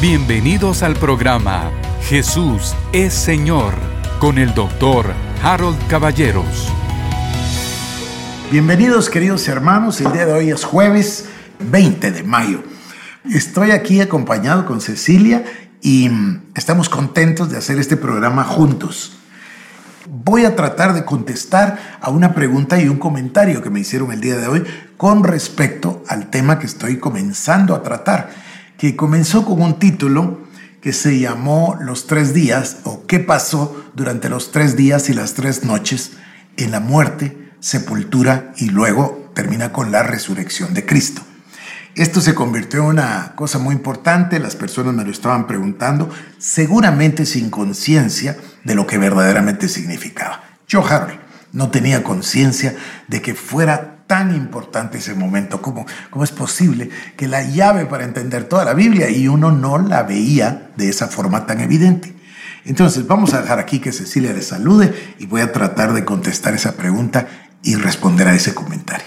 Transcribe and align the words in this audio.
Bienvenidos 0.00 0.82
al 0.82 0.94
programa 0.94 1.70
Jesús 2.04 2.74
es 2.90 3.12
Señor 3.12 3.74
con 4.18 4.38
el 4.38 4.54
doctor 4.54 5.12
Harold 5.42 5.76
Caballeros. 5.88 6.72
Bienvenidos 8.50 9.10
queridos 9.10 9.46
hermanos, 9.46 10.00
el 10.00 10.10
día 10.10 10.24
de 10.24 10.32
hoy 10.32 10.48
es 10.48 10.64
jueves 10.64 11.28
20 11.58 12.12
de 12.12 12.22
mayo. 12.22 12.62
Estoy 13.30 13.72
aquí 13.72 14.00
acompañado 14.00 14.64
con 14.64 14.80
Cecilia 14.80 15.44
y 15.82 16.10
estamos 16.54 16.88
contentos 16.88 17.50
de 17.50 17.58
hacer 17.58 17.78
este 17.78 17.98
programa 17.98 18.44
juntos. 18.44 19.18
Voy 20.08 20.46
a 20.46 20.56
tratar 20.56 20.94
de 20.94 21.04
contestar 21.04 21.98
a 22.00 22.08
una 22.08 22.32
pregunta 22.32 22.80
y 22.80 22.88
un 22.88 22.96
comentario 22.96 23.60
que 23.60 23.68
me 23.68 23.80
hicieron 23.80 24.12
el 24.12 24.22
día 24.22 24.38
de 24.38 24.48
hoy 24.48 24.64
con 24.96 25.24
respecto 25.24 26.02
al 26.08 26.30
tema 26.30 26.58
que 26.58 26.64
estoy 26.64 26.98
comenzando 26.98 27.74
a 27.74 27.82
tratar, 27.82 28.30
que 28.80 28.96
comenzó 28.96 29.44
con 29.44 29.60
un 29.60 29.78
título 29.78 30.40
que 30.80 30.94
se 30.94 31.20
llamó 31.20 31.76
Los 31.82 32.06
tres 32.06 32.32
días 32.32 32.78
o 32.84 33.06
qué 33.06 33.18
pasó 33.18 33.84
durante 33.94 34.30
los 34.30 34.52
tres 34.52 34.74
días 34.74 35.10
y 35.10 35.12
las 35.12 35.34
tres 35.34 35.64
noches 35.64 36.12
en 36.56 36.70
la 36.70 36.80
muerte, 36.80 37.52
sepultura 37.60 38.54
y 38.56 38.70
luego 38.70 39.32
termina 39.34 39.70
con 39.70 39.92
la 39.92 40.02
resurrección 40.02 40.72
de 40.72 40.86
Cristo. 40.86 41.20
Esto 41.94 42.22
se 42.22 42.34
convirtió 42.34 42.80
en 42.80 42.86
una 42.86 43.34
cosa 43.36 43.58
muy 43.58 43.74
importante, 43.74 44.38
las 44.38 44.56
personas 44.56 44.94
me 44.94 45.04
lo 45.04 45.10
estaban 45.10 45.46
preguntando, 45.46 46.08
seguramente 46.38 47.26
sin 47.26 47.50
conciencia 47.50 48.38
de 48.64 48.74
lo 48.74 48.86
que 48.86 48.96
verdaderamente 48.96 49.68
significaba. 49.68 50.42
Yo, 50.66 50.82
Harry, 50.86 51.20
no 51.52 51.70
tenía 51.70 52.02
conciencia 52.02 52.74
de 53.08 53.20
que 53.20 53.34
fuera 53.34 53.99
tan 54.10 54.34
importante 54.34 54.98
ese 54.98 55.14
momento, 55.14 55.62
¿Cómo, 55.62 55.86
cómo 56.10 56.24
es 56.24 56.32
posible 56.32 56.90
que 57.16 57.28
la 57.28 57.44
llave 57.44 57.86
para 57.86 58.02
entender 58.02 58.42
toda 58.42 58.64
la 58.64 58.74
Biblia 58.74 59.08
y 59.08 59.28
uno 59.28 59.52
no 59.52 59.78
la 59.78 60.02
veía 60.02 60.72
de 60.76 60.88
esa 60.88 61.06
forma 61.06 61.46
tan 61.46 61.60
evidente. 61.60 62.12
Entonces, 62.64 63.06
vamos 63.06 63.34
a 63.34 63.40
dejar 63.40 63.60
aquí 63.60 63.78
que 63.78 63.92
Cecilia 63.92 64.32
le 64.32 64.42
salude 64.42 65.14
y 65.20 65.26
voy 65.26 65.42
a 65.42 65.52
tratar 65.52 65.92
de 65.92 66.04
contestar 66.04 66.54
esa 66.54 66.72
pregunta 66.72 67.28
y 67.62 67.76
responder 67.76 68.26
a 68.26 68.34
ese 68.34 68.52
comentario. 68.52 69.06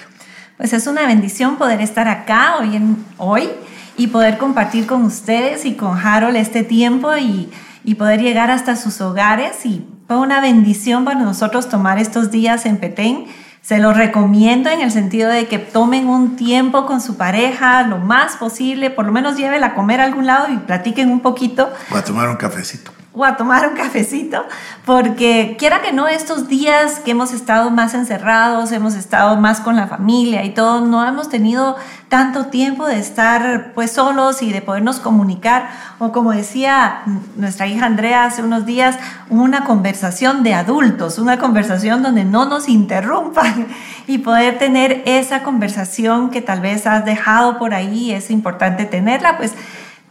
Pues 0.55 0.71
es 0.71 0.87
una 0.87 1.05
bendición 1.05 1.57
poder 1.57 1.81
estar 1.81 2.07
acá 2.07 2.55
hoy, 2.61 2.77
en, 2.77 2.95
hoy 3.17 3.49
y 3.97 4.07
poder 4.07 4.37
compartir 4.37 4.87
con 4.87 5.03
ustedes 5.03 5.65
y 5.65 5.73
con 5.73 5.97
Harold 5.97 6.37
este 6.37 6.63
tiempo 6.63 7.13
y, 7.17 7.51
y 7.83 7.95
poder 7.95 8.21
llegar 8.21 8.51
hasta 8.51 8.77
sus 8.77 9.01
hogares. 9.01 9.65
Y 9.65 9.85
fue 10.07 10.15
una 10.15 10.39
bendición 10.39 11.03
para 11.03 11.19
nosotros 11.19 11.67
tomar 11.67 11.99
estos 11.99 12.31
días 12.31 12.65
en 12.65 12.77
Petén. 12.77 13.25
Se 13.63 13.79
los 13.79 13.95
recomiendo 13.95 14.69
en 14.69 14.81
el 14.81 14.91
sentido 14.91 15.29
de 15.29 15.47
que 15.47 15.57
tomen 15.57 16.09
un 16.09 16.35
tiempo 16.35 16.85
con 16.85 16.99
su 16.99 17.15
pareja 17.15 17.83
lo 17.83 17.97
más 17.97 18.35
posible, 18.35 18.89
por 18.89 19.05
lo 19.05 19.13
menos 19.13 19.37
llévela 19.37 19.67
a 19.67 19.73
comer 19.73 20.01
a 20.01 20.03
algún 20.03 20.25
lado 20.25 20.51
y 20.51 20.57
platiquen 20.57 21.09
un 21.09 21.21
poquito. 21.21 21.71
O 21.89 21.95
a 21.95 22.03
tomar 22.03 22.27
un 22.27 22.35
cafecito 22.35 22.91
o 23.15 23.23
a 23.23 23.37
tomar 23.37 23.67
un 23.67 23.75
cafecito, 23.75 24.43
porque 24.85 25.55
quiera 25.59 25.83
que 25.83 25.93
no, 25.93 26.07
estos 26.07 26.47
días 26.47 26.99
que 26.99 27.11
hemos 27.11 27.31
estado 27.31 27.69
más 27.69 27.93
encerrados, 27.93 28.71
hemos 28.71 28.95
estado 28.95 29.37
más 29.37 29.59
con 29.59 29.75
la 29.75 29.85
familia 29.85 30.43
y 30.43 30.49
todo, 30.49 30.81
no 30.81 31.07
hemos 31.07 31.29
tenido 31.29 31.75
tanto 32.09 32.47
tiempo 32.47 32.87
de 32.87 32.97
estar 32.97 33.73
pues 33.75 33.91
solos 33.91 34.41
y 34.41 34.51
de 34.51 34.63
podernos 34.63 34.99
comunicar, 34.99 35.69
o 35.99 36.11
como 36.11 36.31
decía 36.31 37.03
nuestra 37.35 37.67
hija 37.67 37.85
Andrea 37.85 38.25
hace 38.25 38.41
unos 38.41 38.65
días, 38.65 38.97
una 39.29 39.63
conversación 39.63 40.41
de 40.41 40.55
adultos, 40.55 41.19
una 41.19 41.37
conversación 41.37 42.01
donde 42.01 42.25
no 42.25 42.45
nos 42.45 42.67
interrumpan 42.67 43.67
y 44.07 44.19
poder 44.19 44.57
tener 44.57 45.03
esa 45.05 45.43
conversación 45.43 46.31
que 46.31 46.41
tal 46.41 46.61
vez 46.61 46.87
has 46.87 47.05
dejado 47.05 47.59
por 47.59 47.75
ahí, 47.75 48.11
es 48.11 48.31
importante 48.31 48.85
tenerla, 48.85 49.37
pues 49.37 49.53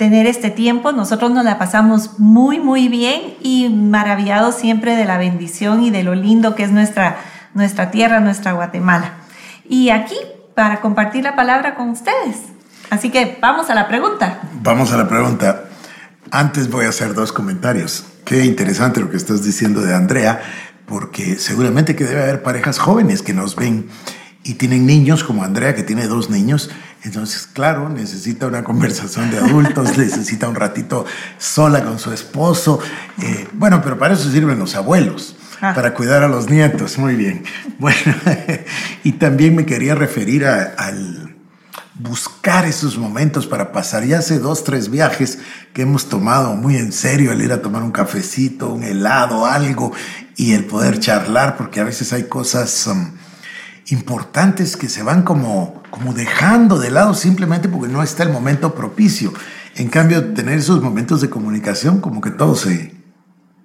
tener 0.03 0.27
este 0.27 0.50
tiempo. 0.50 0.91
Nosotros 0.91 1.31
nos 1.31 1.45
la 1.45 1.61
pasamos 1.61 2.19
muy, 2.19 2.58
muy 2.58 2.89
bien 2.89 3.34
y 3.41 3.69
maravillados 3.69 4.56
siempre 4.56 4.97
de 4.97 5.05
la 5.05 5.17
bendición 5.17 5.84
y 5.84 5.91
de 5.91 6.03
lo 6.03 6.16
lindo 6.16 6.56
que 6.56 6.65
es 6.65 6.72
nuestra, 6.72 7.19
nuestra 7.54 7.93
tierra, 7.93 8.19
nuestra 8.19 8.50
Guatemala. 8.50 9.12
Y 9.69 9.91
aquí 9.91 10.16
para 10.56 10.81
compartir 10.81 11.22
la 11.22 11.37
palabra 11.37 11.77
con 11.77 11.91
ustedes. 11.91 12.38
Así 12.91 13.10
que 13.10 13.38
vamos 13.41 13.71
a 13.71 13.77
la 13.77 13.87
pregunta. 13.87 14.41
Vamos 14.60 14.91
a 14.91 14.97
la 14.97 15.06
pregunta. 15.06 15.66
Antes 16.32 16.69
voy 16.69 16.87
a 16.87 16.88
hacer 16.88 17.15
dos 17.15 17.31
comentarios. 17.31 18.04
Qué 18.25 18.44
interesante 18.44 18.98
lo 18.98 19.09
que 19.09 19.16
estás 19.16 19.44
diciendo 19.44 19.82
de 19.82 19.94
Andrea, 19.94 20.43
porque 20.84 21.37
seguramente 21.37 21.94
que 21.94 22.03
debe 22.03 22.25
haber 22.25 22.43
parejas 22.43 22.81
jóvenes 22.81 23.22
que 23.22 23.34
nos 23.34 23.54
ven 23.54 23.88
y 24.44 24.54
tienen 24.54 24.86
niños 24.86 25.22
como 25.25 25.44
Andrea, 25.44 25.75
que 25.75 25.82
tiene 25.82 26.06
dos 26.06 26.30
niños. 26.30 26.70
Entonces, 27.04 27.47
claro, 27.47 27.88
necesita 27.88 28.47
una 28.47 28.64
conversación 28.64 29.30
de 29.30 29.38
adultos, 29.38 29.97
necesita 29.98 30.48
un 30.48 30.54
ratito 30.54 31.04
sola 31.38 31.84
con 31.84 31.98
su 31.98 32.12
esposo. 32.12 32.80
Eh, 33.20 33.48
bueno, 33.53 33.80
pero 33.82 33.98
para 33.98 34.14
eso 34.14 34.30
sirven 34.30 34.58
los 34.58 34.75
abuelos, 34.75 35.36
ah. 35.60 35.72
para 35.75 35.94
cuidar 35.94 36.22
a 36.22 36.28
los 36.28 36.48
nietos. 36.48 36.98
Muy 36.98 37.14
bien. 37.14 37.44
Bueno, 37.78 38.14
y 39.04 39.12
también 39.12 39.54
me 39.54 39.64
quería 39.64 39.94
referir 39.94 40.47
al 40.47 41.36
buscar 41.94 42.64
esos 42.64 42.98
momentos 42.98 43.47
para 43.47 43.70
pasar. 43.70 44.04
Ya 44.04 44.19
hace 44.19 44.41
dos, 44.41 44.64
tres 44.64 44.91
viajes 44.91 45.38
que 45.72 45.82
hemos 45.82 46.09
tomado 46.09 46.56
muy 46.56 46.76
en 46.76 46.91
serio 46.92 47.30
el 47.30 47.42
ir 47.42 47.53
a 47.53 47.62
tomar 47.62 47.82
un 47.82 47.92
cafecito, 47.92 48.72
un 48.72 48.82
helado, 48.82 49.47
algo, 49.47 49.92
y 50.36 50.53
el 50.53 50.64
poder 50.64 50.98
charlar, 50.98 51.56
porque 51.56 51.78
a 51.80 51.84
veces 51.84 52.12
hay 52.12 52.24
cosas... 52.24 52.88
Um, 52.88 53.12
importantes 53.88 54.76
que 54.76 54.88
se 54.88 55.03
van 55.03 55.22
como, 55.22 55.82
como 55.91 56.12
dejando 56.15 56.78
de 56.78 56.91
lado 56.91 57.15
simplemente 57.15 57.69
porque 57.69 57.93
no 57.93 58.03
está 58.03 58.22
el 58.22 58.31
momento 58.31 58.75
propicio. 58.75 59.32
En 59.75 59.88
cambio, 59.88 60.34
tener 60.34 60.59
esos 60.59 60.82
momentos 60.82 61.20
de 61.20 61.31
comunicación, 61.31 62.00
como 62.00 62.21
que 62.21 62.31
todo 62.31 62.54
se, 62.54 62.94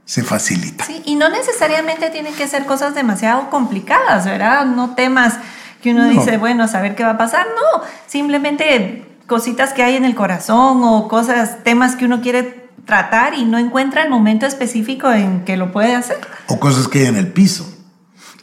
se 0.05 0.23
facilita. 0.23 0.85
Sí, 0.85 1.01
y 1.05 1.15
no 1.15 1.29
necesariamente 1.29 2.09
tienen 2.09 2.33
que 2.33 2.47
ser 2.47 2.65
cosas 2.65 2.95
demasiado 2.95 3.49
complicadas, 3.49 4.25
¿verdad? 4.25 4.65
No 4.65 4.95
temas 4.95 5.35
que 5.81 5.91
uno 5.91 6.07
dice, 6.07 6.37
bueno, 6.37 6.63
a 6.63 6.67
saber 6.67 6.95
qué 6.95 7.03
va 7.03 7.11
a 7.11 7.17
pasar. 7.17 7.45
No, 7.45 7.83
simplemente 8.07 9.05
cositas 9.27 9.73
que 9.73 9.83
hay 9.83 9.95
en 9.95 10.05
el 10.05 10.15
corazón 10.15 10.81
o 10.83 11.07
cosas, 11.07 11.63
temas 11.63 11.95
que 11.95 12.05
uno 12.05 12.21
quiere 12.21 12.69
tratar 12.85 13.33
y 13.33 13.43
no 13.43 13.57
encuentra 13.59 14.03
el 14.03 14.09
momento 14.09 14.45
específico 14.45 15.11
en 15.11 15.43
que 15.43 15.57
lo 15.57 15.71
puede 15.71 15.93
hacer. 15.93 16.17
O 16.47 16.59
cosas 16.59 16.87
que 16.87 16.99
hay 16.99 17.05
en 17.07 17.17
el 17.17 17.27
piso. 17.27 17.69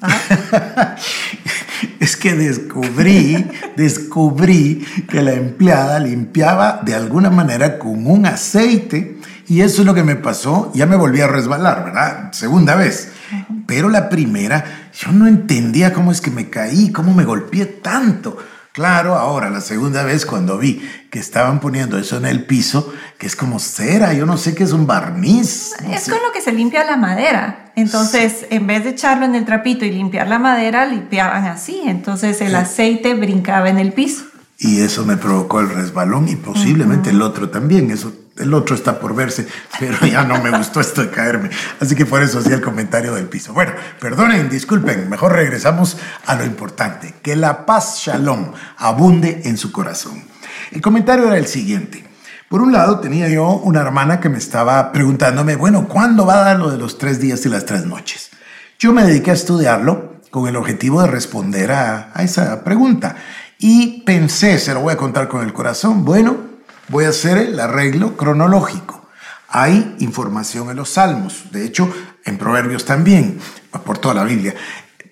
es 2.00 2.16
que 2.16 2.34
descubrí, 2.34 3.46
descubrí 3.76 4.84
que 5.08 5.22
la 5.22 5.32
empleada 5.32 5.98
limpiaba 5.98 6.80
de 6.84 6.94
alguna 6.94 7.30
manera 7.30 7.78
con 7.78 8.06
un 8.06 8.26
aceite 8.26 9.18
y 9.46 9.60
eso 9.60 9.82
es 9.82 9.86
lo 9.86 9.94
que 9.94 10.02
me 10.02 10.16
pasó. 10.16 10.72
Ya 10.74 10.86
me 10.86 10.96
volví 10.96 11.20
a 11.20 11.26
resbalar, 11.26 11.84
¿verdad? 11.84 12.32
Segunda 12.32 12.76
vez. 12.76 13.10
Pero 13.66 13.88
la 13.88 14.08
primera, 14.08 14.88
yo 14.92 15.12
no 15.12 15.26
entendía 15.26 15.92
cómo 15.92 16.12
es 16.12 16.20
que 16.20 16.30
me 16.30 16.48
caí, 16.48 16.92
cómo 16.92 17.14
me 17.14 17.24
golpeé 17.24 17.66
tanto. 17.66 18.36
Claro, 18.74 19.14
ahora 19.14 19.50
la 19.50 19.60
segunda 19.60 20.02
vez 20.02 20.26
cuando 20.26 20.58
vi 20.58 20.82
que 21.08 21.20
estaban 21.20 21.60
poniendo 21.60 21.96
eso 21.96 22.16
en 22.16 22.24
el 22.24 22.44
piso, 22.44 22.92
que 23.18 23.28
es 23.28 23.36
como 23.36 23.60
cera, 23.60 24.14
yo 24.14 24.26
no 24.26 24.36
sé 24.36 24.56
qué 24.56 24.64
es 24.64 24.72
un 24.72 24.84
barniz. 24.84 25.74
es 25.92 26.08
con 26.08 26.20
lo 26.20 26.32
que 26.32 26.40
se 26.40 26.50
limpia 26.50 26.82
la 26.82 26.96
madera. 26.96 27.70
Entonces, 27.76 28.46
en 28.50 28.66
vez 28.66 28.82
de 28.82 28.90
echarlo 28.90 29.26
en 29.26 29.36
el 29.36 29.44
trapito 29.44 29.84
y 29.84 29.92
limpiar 29.92 30.26
la 30.26 30.40
madera, 30.40 30.86
limpiaban 30.86 31.44
así. 31.44 31.82
Entonces 31.86 32.40
el 32.40 32.56
aceite 32.56 33.14
brincaba 33.14 33.68
en 33.68 33.78
el 33.78 33.92
piso. 33.92 34.24
Y 34.58 34.80
eso 34.80 35.06
me 35.06 35.16
provocó 35.16 35.60
el 35.60 35.70
resbalón 35.70 36.28
y 36.28 36.34
posiblemente 36.34 37.10
el 37.10 37.22
otro 37.22 37.50
también. 37.50 37.92
Eso 37.92 38.12
el 38.36 38.52
otro 38.52 38.74
está 38.74 38.98
por 38.98 39.14
verse, 39.14 39.46
pero 39.78 40.06
ya 40.06 40.24
no 40.24 40.42
me 40.42 40.50
gustó 40.50 40.80
esto 40.80 41.02
de 41.02 41.10
caerme. 41.10 41.50
Así 41.80 41.94
que 41.94 42.06
por 42.06 42.22
eso 42.22 42.38
hacía 42.38 42.54
el 42.54 42.60
comentario 42.60 43.14
del 43.14 43.26
piso. 43.26 43.52
Bueno, 43.52 43.72
perdonen, 44.00 44.48
disculpen, 44.48 45.08
mejor 45.08 45.32
regresamos 45.32 45.96
a 46.26 46.34
lo 46.34 46.44
importante, 46.44 47.14
que 47.22 47.36
la 47.36 47.66
paz 47.66 48.00
shalom 48.04 48.52
abunde 48.78 49.42
en 49.44 49.56
su 49.56 49.72
corazón. 49.72 50.24
El 50.72 50.80
comentario 50.80 51.26
era 51.26 51.38
el 51.38 51.46
siguiente. 51.46 52.04
Por 52.48 52.60
un 52.60 52.72
lado, 52.72 53.00
tenía 53.00 53.28
yo 53.28 53.48
una 53.48 53.80
hermana 53.80 54.20
que 54.20 54.28
me 54.28 54.38
estaba 54.38 54.92
preguntándome, 54.92 55.56
bueno, 55.56 55.88
¿cuándo 55.88 56.26
va 56.26 56.40
a 56.40 56.44
dar 56.44 56.58
lo 56.58 56.70
de 56.70 56.78
los 56.78 56.98
tres 56.98 57.20
días 57.20 57.44
y 57.46 57.48
las 57.48 57.64
tres 57.64 57.84
noches? 57.86 58.30
Yo 58.78 58.92
me 58.92 59.04
dediqué 59.04 59.30
a 59.30 59.34
estudiarlo 59.34 60.14
con 60.30 60.46
el 60.46 60.56
objetivo 60.56 61.00
de 61.00 61.08
responder 61.08 61.72
a, 61.72 62.10
a 62.12 62.22
esa 62.22 62.62
pregunta. 62.62 63.16
Y 63.58 64.02
pensé, 64.02 64.58
se 64.58 64.74
lo 64.74 64.80
voy 64.80 64.92
a 64.92 64.96
contar 64.96 65.28
con 65.28 65.42
el 65.42 65.52
corazón, 65.52 66.04
bueno, 66.04 66.53
voy 66.88 67.04
a 67.04 67.10
hacer 67.10 67.38
el 67.38 67.58
arreglo 67.60 68.16
cronológico. 68.16 69.08
Hay 69.48 69.96
información 70.00 70.70
en 70.70 70.76
los 70.76 70.90
salmos, 70.90 71.52
de 71.52 71.64
hecho 71.64 71.92
en 72.24 72.38
proverbios 72.38 72.84
también, 72.84 73.38
por 73.84 73.98
toda 73.98 74.14
la 74.14 74.24
Biblia, 74.24 74.54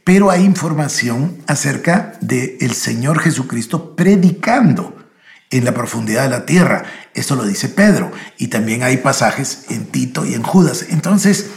pero 0.05 0.31
hay 0.31 0.45
información 0.45 1.39
acerca 1.47 2.15
del 2.21 2.57
el 2.61 2.73
Señor 2.73 3.21
Jesucristo 3.21 3.95
predicando 3.95 4.97
en 5.51 5.65
la 5.65 5.75
profundidad 5.75 6.25
de 6.25 6.31
la 6.31 6.47
tierra. 6.47 6.85
Eso 7.15 7.37
lo 7.37 7.45
dice 7.45 7.69
Pedro. 7.69 8.11
Y 8.39 8.49
también 8.49 8.83
hay 8.83 8.97
pasajes 8.97 9.67
en 9.69 9.87
Tito 9.87 10.25
y 10.25 10.35
en 10.35 10.43
Judas. 10.43 10.87
Entonces, 10.89 11.51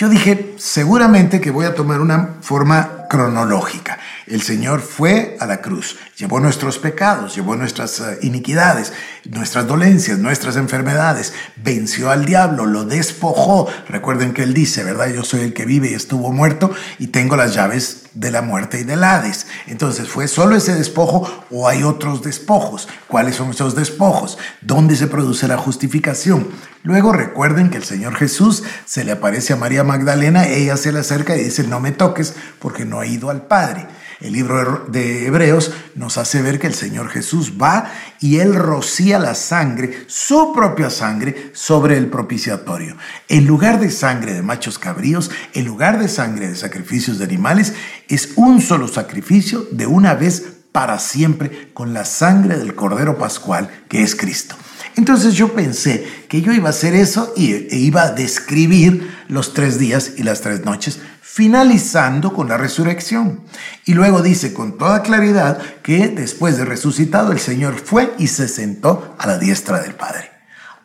yo 0.00 0.08
dije, 0.08 0.54
seguramente 0.56 1.42
que 1.42 1.50
voy 1.50 1.66
a 1.66 1.74
tomar 1.74 2.00
una 2.00 2.36
forma 2.40 3.06
cronológica. 3.10 3.98
El 4.26 4.40
Señor 4.40 4.80
fue 4.80 5.36
a 5.38 5.44
la 5.44 5.60
cruz, 5.60 5.98
llevó 6.16 6.40
nuestros 6.40 6.78
pecados, 6.78 7.34
llevó 7.34 7.54
nuestras 7.54 8.00
eh, 8.00 8.18
iniquidades, 8.22 8.94
nuestras 9.28 9.66
dolencias, 9.66 10.18
nuestras 10.18 10.56
enfermedades, 10.56 11.34
venció 11.62 12.08
al 12.10 12.24
diablo, 12.24 12.64
lo 12.64 12.86
despojó. 12.86 13.68
Recuerden 13.90 14.32
que 14.32 14.42
Él 14.42 14.54
dice, 14.54 14.84
¿verdad? 14.84 15.12
Yo 15.12 15.22
soy 15.22 15.40
el 15.40 15.52
que 15.52 15.66
vive 15.66 15.90
y 15.90 15.94
estuvo 15.94 16.32
muerto 16.32 16.72
y 16.98 17.08
tengo 17.08 17.36
las 17.36 17.52
llaves 17.52 17.99
de 18.14 18.30
la 18.30 18.42
muerte 18.42 18.80
y 18.80 18.84
del 18.84 19.04
Hades. 19.04 19.46
Entonces, 19.66 20.08
¿fue 20.08 20.28
solo 20.28 20.56
ese 20.56 20.74
despojo 20.74 21.28
o 21.50 21.68
hay 21.68 21.82
otros 21.82 22.22
despojos? 22.22 22.88
¿Cuáles 23.06 23.36
son 23.36 23.50
esos 23.50 23.74
despojos? 23.74 24.38
¿Dónde 24.60 24.96
se 24.96 25.06
produce 25.06 25.48
la 25.48 25.58
justificación? 25.58 26.48
Luego 26.82 27.12
recuerden 27.12 27.70
que 27.70 27.76
el 27.76 27.84
Señor 27.84 28.16
Jesús 28.16 28.62
se 28.86 29.04
le 29.04 29.12
aparece 29.12 29.52
a 29.52 29.56
María 29.56 29.84
Magdalena, 29.84 30.48
ella 30.48 30.76
se 30.76 30.92
le 30.92 31.00
acerca 31.00 31.36
y 31.36 31.44
dice, 31.44 31.64
no 31.64 31.78
me 31.78 31.92
toques 31.92 32.34
porque 32.58 32.84
no 32.84 33.00
ha 33.00 33.06
ido 33.06 33.30
al 33.30 33.42
Padre. 33.42 33.86
El 34.20 34.34
libro 34.34 34.84
de 34.88 35.26
Hebreos 35.26 35.72
nos 35.94 36.18
hace 36.18 36.42
ver 36.42 36.58
que 36.58 36.66
el 36.66 36.74
Señor 36.74 37.08
Jesús 37.08 37.54
va 37.60 37.90
y 38.20 38.40
él 38.40 38.54
rocía 38.54 39.18
la 39.18 39.34
sangre, 39.34 40.04
su 40.08 40.52
propia 40.52 40.90
sangre, 40.90 41.50
sobre 41.54 41.96
el 41.96 42.08
propiciatorio. 42.08 42.98
En 43.28 43.46
lugar 43.46 43.80
de 43.80 43.90
sangre 43.90 44.34
de 44.34 44.42
machos 44.42 44.78
cabríos, 44.78 45.30
en 45.54 45.64
lugar 45.64 45.98
de 45.98 46.08
sangre 46.08 46.48
de 46.48 46.56
sacrificios 46.56 47.18
de 47.18 47.24
animales, 47.24 47.72
es 48.08 48.32
un 48.36 48.60
solo 48.60 48.88
sacrificio 48.88 49.66
de 49.72 49.86
una 49.86 50.14
vez 50.14 50.44
para 50.70 50.98
siempre 50.98 51.70
con 51.72 51.94
la 51.94 52.04
sangre 52.04 52.58
del 52.58 52.74
Cordero 52.74 53.16
Pascual 53.16 53.70
que 53.88 54.02
es 54.02 54.14
Cristo. 54.14 54.54
Entonces 54.96 55.34
yo 55.34 55.52
pensé 55.52 56.06
que 56.28 56.42
yo 56.42 56.52
iba 56.52 56.68
a 56.68 56.70
hacer 56.70 56.94
eso 56.94 57.32
y 57.36 57.52
e 57.52 57.76
iba 57.76 58.02
a 58.02 58.12
describir 58.12 59.10
los 59.28 59.54
tres 59.54 59.78
días 59.78 60.12
y 60.16 60.22
las 60.22 60.40
tres 60.40 60.64
noches 60.64 61.00
finalizando 61.32 62.32
con 62.32 62.48
la 62.48 62.56
resurrección. 62.56 63.40
Y 63.84 63.94
luego 63.94 64.20
dice 64.20 64.52
con 64.52 64.76
toda 64.76 65.02
claridad 65.02 65.58
que 65.82 66.08
después 66.08 66.56
de 66.56 66.64
resucitado 66.64 67.30
el 67.30 67.38
Señor 67.38 67.76
fue 67.78 68.12
y 68.18 68.26
se 68.26 68.48
sentó 68.48 69.14
a 69.16 69.28
la 69.28 69.38
diestra 69.38 69.80
del 69.80 69.94
Padre. 69.94 70.32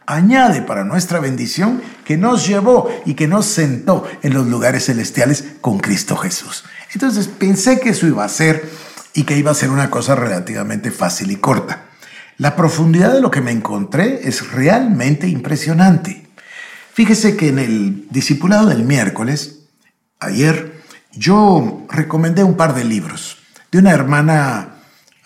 Añade 0.06 0.62
para 0.62 0.84
nuestra 0.84 1.20
bendición 1.20 1.82
que 2.04 2.16
nos 2.16 2.48
llevó 2.48 2.90
y 3.06 3.16
que 3.16 3.28
nos 3.28 3.48
sentó 3.48 4.08
en 4.22 4.36
los 4.36 4.46
lugares 4.46 4.86
celestiales 4.86 5.44
con 5.62 5.80
Cristo 5.80 6.16
Jesús. 6.16 6.64
Entonces 6.94 7.28
pensé 7.28 7.80
que 7.80 7.90
eso 7.90 8.06
iba 8.06 8.24
a 8.24 8.30
ser 8.30 8.70
y 9.16 9.24
que 9.24 9.36
iba 9.36 9.50
a 9.50 9.56
ser 9.56 9.72
una 9.72 9.90
cosa 9.90 10.14
relativamente 10.14 10.92
fácil 10.92 11.32
y 11.32 11.38
corta. 11.38 11.85
La 12.38 12.56
profundidad 12.56 13.14
de 13.14 13.22
lo 13.22 13.32
que 13.32 13.42
me 13.42 13.52
encontré 13.52 14.28
es 14.28 14.52
realmente 14.52 15.28
impresionante. 15.28 16.28
Fíjese 16.94 17.38
que 17.38 17.50
en 17.50 17.60
el 17.60 18.08
discipulado 18.10 18.68
del 18.68 18.84
miércoles 18.84 19.68
ayer, 20.20 20.82
yo 21.14 21.86
recomendé 21.90 22.44
un 22.44 22.58
par 22.58 22.76
de 22.76 22.84
libros 22.84 23.38
de 23.72 23.80
una 23.80 23.92
hermana, 23.92 24.76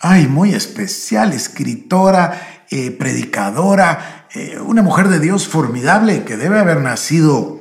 ay, 0.00 0.26
muy 0.26 0.54
especial, 0.54 1.32
escritora, 1.32 2.64
eh, 2.70 2.90
predicadora, 2.90 4.26
eh, 4.34 4.58
una 4.60 4.82
mujer 4.82 5.08
de 5.08 5.20
Dios 5.20 5.46
formidable 5.46 6.24
que 6.24 6.36
debe 6.36 6.58
haber 6.58 6.80
nacido 6.80 7.60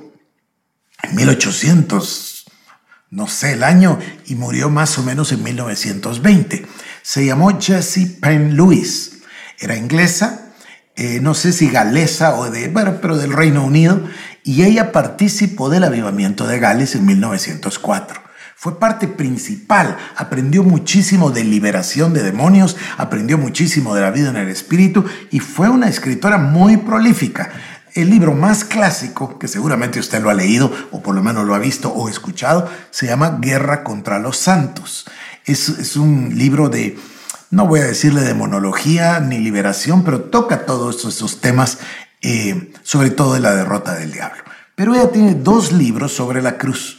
en 1.03 1.15
1800, 1.15 2.45
no 3.11 3.27
sé 3.27 3.53
el 3.53 3.63
año, 3.63 3.99
y 4.25 4.35
murió 4.35 4.69
más 4.69 4.97
o 4.97 5.03
menos 5.03 5.31
en 5.31 5.43
1920. 5.43 6.65
Se 7.01 7.25
llamó 7.25 7.59
Jessie 7.59 8.17
Penn 8.19 8.55
Lewis. 8.55 9.18
Era 9.59 9.75
inglesa, 9.75 10.53
eh, 10.95 11.19
no 11.21 11.33
sé 11.33 11.53
si 11.53 11.69
galesa 11.69 12.35
o 12.35 12.49
de, 12.49 12.69
bueno, 12.69 12.99
pero 13.01 13.17
del 13.17 13.33
Reino 13.33 13.63
Unido, 13.63 14.01
y 14.43 14.63
ella 14.63 14.91
participó 14.91 15.69
del 15.69 15.83
avivamiento 15.83 16.47
de 16.47 16.59
Gales 16.59 16.95
en 16.95 17.05
1904. 17.05 18.21
Fue 18.55 18.79
parte 18.79 19.07
principal, 19.07 19.97
aprendió 20.17 20.63
muchísimo 20.63 21.31
de 21.31 21.45
liberación 21.45 22.13
de 22.13 22.23
demonios, 22.23 22.75
aprendió 22.97 23.37
muchísimo 23.37 23.95
de 23.95 24.01
la 24.01 24.11
vida 24.11 24.29
en 24.29 24.35
el 24.35 24.49
espíritu 24.49 25.05
y 25.31 25.39
fue 25.39 25.69
una 25.69 25.87
escritora 25.87 26.37
muy 26.37 26.75
prolífica. 26.75 27.49
El 27.93 28.09
libro 28.09 28.33
más 28.33 28.65
clásico, 28.65 29.39
que 29.39 29.47
seguramente 29.47 30.01
usted 30.01 30.21
lo 30.21 30.29
ha 30.29 30.33
leído 30.33 30.73
o 30.91 31.01
por 31.01 31.15
lo 31.15 31.23
menos 31.23 31.45
lo 31.45 31.55
ha 31.55 31.59
visto 31.59 31.89
o 31.89 32.09
escuchado, 32.09 32.69
se 32.91 33.07
llama 33.07 33.39
Guerra 33.39 33.85
contra 33.85 34.19
los 34.19 34.35
Santos. 34.35 35.05
Es, 35.45 35.69
es 35.69 35.95
un 35.95 36.37
libro 36.37 36.67
de, 36.67 36.97
no 37.51 37.65
voy 37.65 37.79
a 37.79 37.85
decirle 37.85 38.21
de 38.21 38.33
monología 38.33 39.19
ni 39.19 39.39
liberación, 39.39 40.03
pero 40.03 40.21
toca 40.21 40.65
todos 40.65 41.05
esos 41.05 41.41
temas 41.41 41.79
eh, 42.21 42.73
sobre 42.83 43.11
todo 43.11 43.33
de 43.33 43.39
la 43.39 43.55
derrota 43.55 43.95
del 43.95 44.11
diablo. 44.11 44.43
Pero 44.75 44.93
ella 44.93 45.11
tiene 45.11 45.35
dos 45.35 45.71
libros 45.71 46.13
sobre 46.13 46.41
la 46.41 46.57
cruz. 46.57 46.97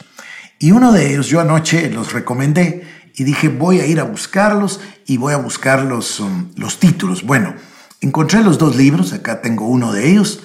Y 0.59 0.71
uno 0.71 0.91
de 0.91 1.11
ellos 1.11 1.27
yo 1.27 1.39
anoche 1.39 1.89
los 1.89 2.13
recomendé 2.13 2.83
y 3.15 3.23
dije 3.23 3.49
voy 3.49 3.79
a 3.79 3.85
ir 3.85 3.99
a 3.99 4.03
buscarlos 4.03 4.79
y 5.05 5.17
voy 5.17 5.33
a 5.33 5.37
buscar 5.37 5.83
los, 5.83 6.19
um, 6.19 6.51
los 6.55 6.79
títulos. 6.79 7.23
Bueno, 7.23 7.55
encontré 7.99 8.41
los 8.41 8.57
dos 8.57 8.75
libros, 8.75 9.13
acá 9.13 9.41
tengo 9.41 9.67
uno 9.67 9.91
de 9.93 10.09
ellos 10.09 10.43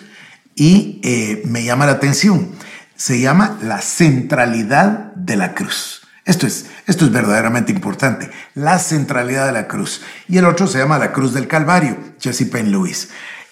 y 0.55 1.01
eh, 1.05 1.43
me 1.45 1.65
llama 1.65 1.87
la 1.87 1.93
atención. 1.93 2.51
Se 2.97 3.21
llama 3.21 3.59
La 3.63 3.83
centralidad 3.83 5.13
de 5.15 5.37
la 5.37 5.55
cruz. 5.55 6.06
Esto 6.27 6.49
es, 6.49 6.67
esto 6.89 7.05
es 7.05 7.13
verdaderamente 7.13 7.71
importante, 7.71 8.29
la 8.55 8.81
centralidad 8.81 9.47
de 9.47 9.53
la 9.53 9.69
cruz. 9.69 10.03
Y 10.29 10.39
el 10.39 10.45
otro 10.45 10.67
se 10.67 10.79
llama 10.79 10.99
La 10.99 11.13
Cruz 11.13 11.33
del 11.33 11.47
Calvario, 11.47 11.97
Jesse 12.21 12.51
Penn 12.51 12.73
Lewis. 12.73 13.11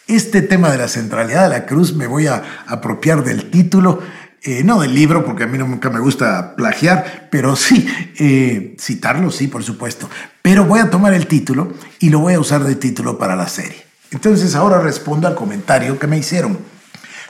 Este 0.09 0.43
tema 0.43 0.71
de 0.71 0.79
la 0.79 0.89
centralidad 0.89 1.45
de 1.45 1.51
la 1.51 1.67
cruz 1.67 1.95
me 1.95 2.09
voy 2.09 2.27
a 2.27 2.43
apropiar 2.67 3.23
del 3.23 3.49
título, 3.49 4.03
eh, 4.43 4.65
no 4.65 4.81
del 4.81 4.93
libro, 4.93 5.25
porque 5.25 5.45
a 5.45 5.47
mí 5.47 5.57
nunca 5.57 5.89
me 5.89 6.01
gusta 6.01 6.57
plagiar, 6.57 7.29
pero 7.31 7.55
sí, 7.55 7.87
eh, 8.19 8.77
citarlo, 8.81 9.31
sí, 9.31 9.47
por 9.47 9.63
supuesto. 9.63 10.11
Pero 10.43 10.65
voy 10.65 10.81
a 10.81 10.91
tomar 10.91 11.15
el 11.15 11.29
título 11.29 11.73
y 12.01 12.11
lo 12.11 12.19
voy 12.19 12.35
a 12.35 12.41
usar 12.41 12.65
de 12.65 12.75
título 12.75 13.19
para 13.19 13.37
la 13.37 13.49
serie. 13.49 13.87
Entonces 14.11 14.57
ahora 14.57 14.81
respondo 14.81 15.29
al 15.29 15.37
comentario 15.37 15.99
que 16.01 16.09
me 16.09 16.19
hicieron. 16.19 16.59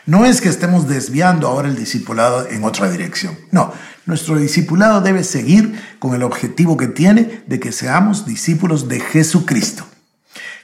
No 0.06 0.24
es 0.26 0.40
que 0.40 0.48
estemos 0.48 0.88
desviando 0.88 1.48
ahora 1.48 1.68
el 1.68 1.76
discipulado 1.76 2.46
en 2.48 2.64
otra 2.64 2.90
dirección. 2.90 3.38
No, 3.50 3.72
nuestro 4.06 4.36
discipulado 4.36 5.00
debe 5.00 5.24
seguir 5.24 5.80
con 5.98 6.14
el 6.14 6.22
objetivo 6.22 6.76
que 6.76 6.88
tiene 6.88 7.42
de 7.46 7.60
que 7.60 7.72
seamos 7.72 8.26
discípulos 8.26 8.88
de 8.88 9.00
Jesucristo. 9.00 9.86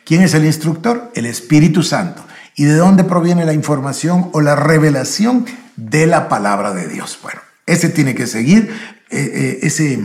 ¿Quién 0.05 0.23
es 0.23 0.35
el 0.35 0.45
instructor? 0.45 1.11
El 1.15 1.27
Espíritu 1.27 1.83
Santo. 1.83 2.25
¿Y 2.57 2.65
de 2.65 2.75
dónde 2.75 3.05
proviene 3.05 3.45
la 3.45 3.53
información 3.53 4.29
o 4.33 4.41
la 4.41 4.57
revelación 4.57 5.47
de 5.77 6.07
la 6.07 6.29
palabra 6.29 6.73
de 6.75 6.89
Dios? 6.89 7.19
Bueno, 7.23 7.41
ese 7.67 7.89
tiene 7.89 8.15
que 8.15 8.27
seguir, 8.27 8.71
eh, 9.11 9.31
eh, 9.33 9.59
ese, 9.63 9.99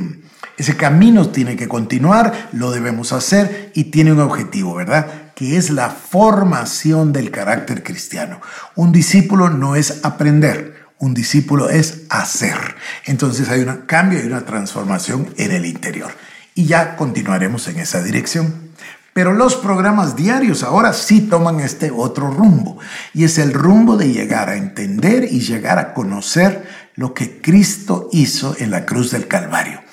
ese 0.58 0.78
camino 0.78 1.30
tiene 1.30 1.56
que 1.56 1.68
continuar, 1.68 2.50
lo 2.54 2.72
debemos 2.72 3.12
hacer 3.12 3.72
y 3.74 3.86
tiene 3.86 4.14
un 4.14 4.22
objetivo, 4.22 4.76
¿verdad? 4.76 5.34
Que 5.34 5.58
es 5.58 5.70
la 5.70 5.90
formación 5.90 7.12
del 7.12 7.32
carácter 7.32 7.84
cristiano. 7.84 8.39
Un 8.75 8.92
discípulo 8.92 9.50
no 9.50 9.75
es 9.75 10.06
aprender, 10.06 10.85
un 11.00 11.14
discípulo 11.14 11.70
es 11.70 12.04
hacer. 12.10 12.75
Entonces 13.06 13.50
hay 13.50 13.62
un 13.62 13.84
cambio 13.86 14.24
y 14.24 14.28
una 14.28 14.46
transformación 14.46 15.34
en 15.38 15.52
el 15.52 15.66
interior. 15.66 16.12
Y 16.54 16.66
ya 16.66 16.96
continuaremos 16.96 17.68
en 17.68 17.80
esa 17.80 18.02
dirección. 18.02 18.72
Pero 19.14 19.34
los 19.34 19.56
programas 19.56 20.18
diarios 20.18 20.64
ahora 20.64 20.92
sí 20.92 21.22
toman 21.22 21.62
este 21.62 21.90
otro 21.90 22.32
rumbo 22.32 22.78
y 23.14 23.24
es 23.24 23.38
el 23.38 23.54
rumbo 23.54 23.96
de 23.96 24.12
llegar 24.12 24.50
a 24.50 24.58
entender 24.58 25.30
y 25.32 25.40
llegar 25.40 25.80
a 25.80 25.94
conocer 25.94 26.68
lo 26.96 27.14
que 27.14 27.40
Cristo 27.42 28.10
hizo 28.12 28.56
en 28.60 28.72
la 28.72 28.86
cruz 28.86 29.12
del 29.12 29.30
Calvario. 29.30 29.85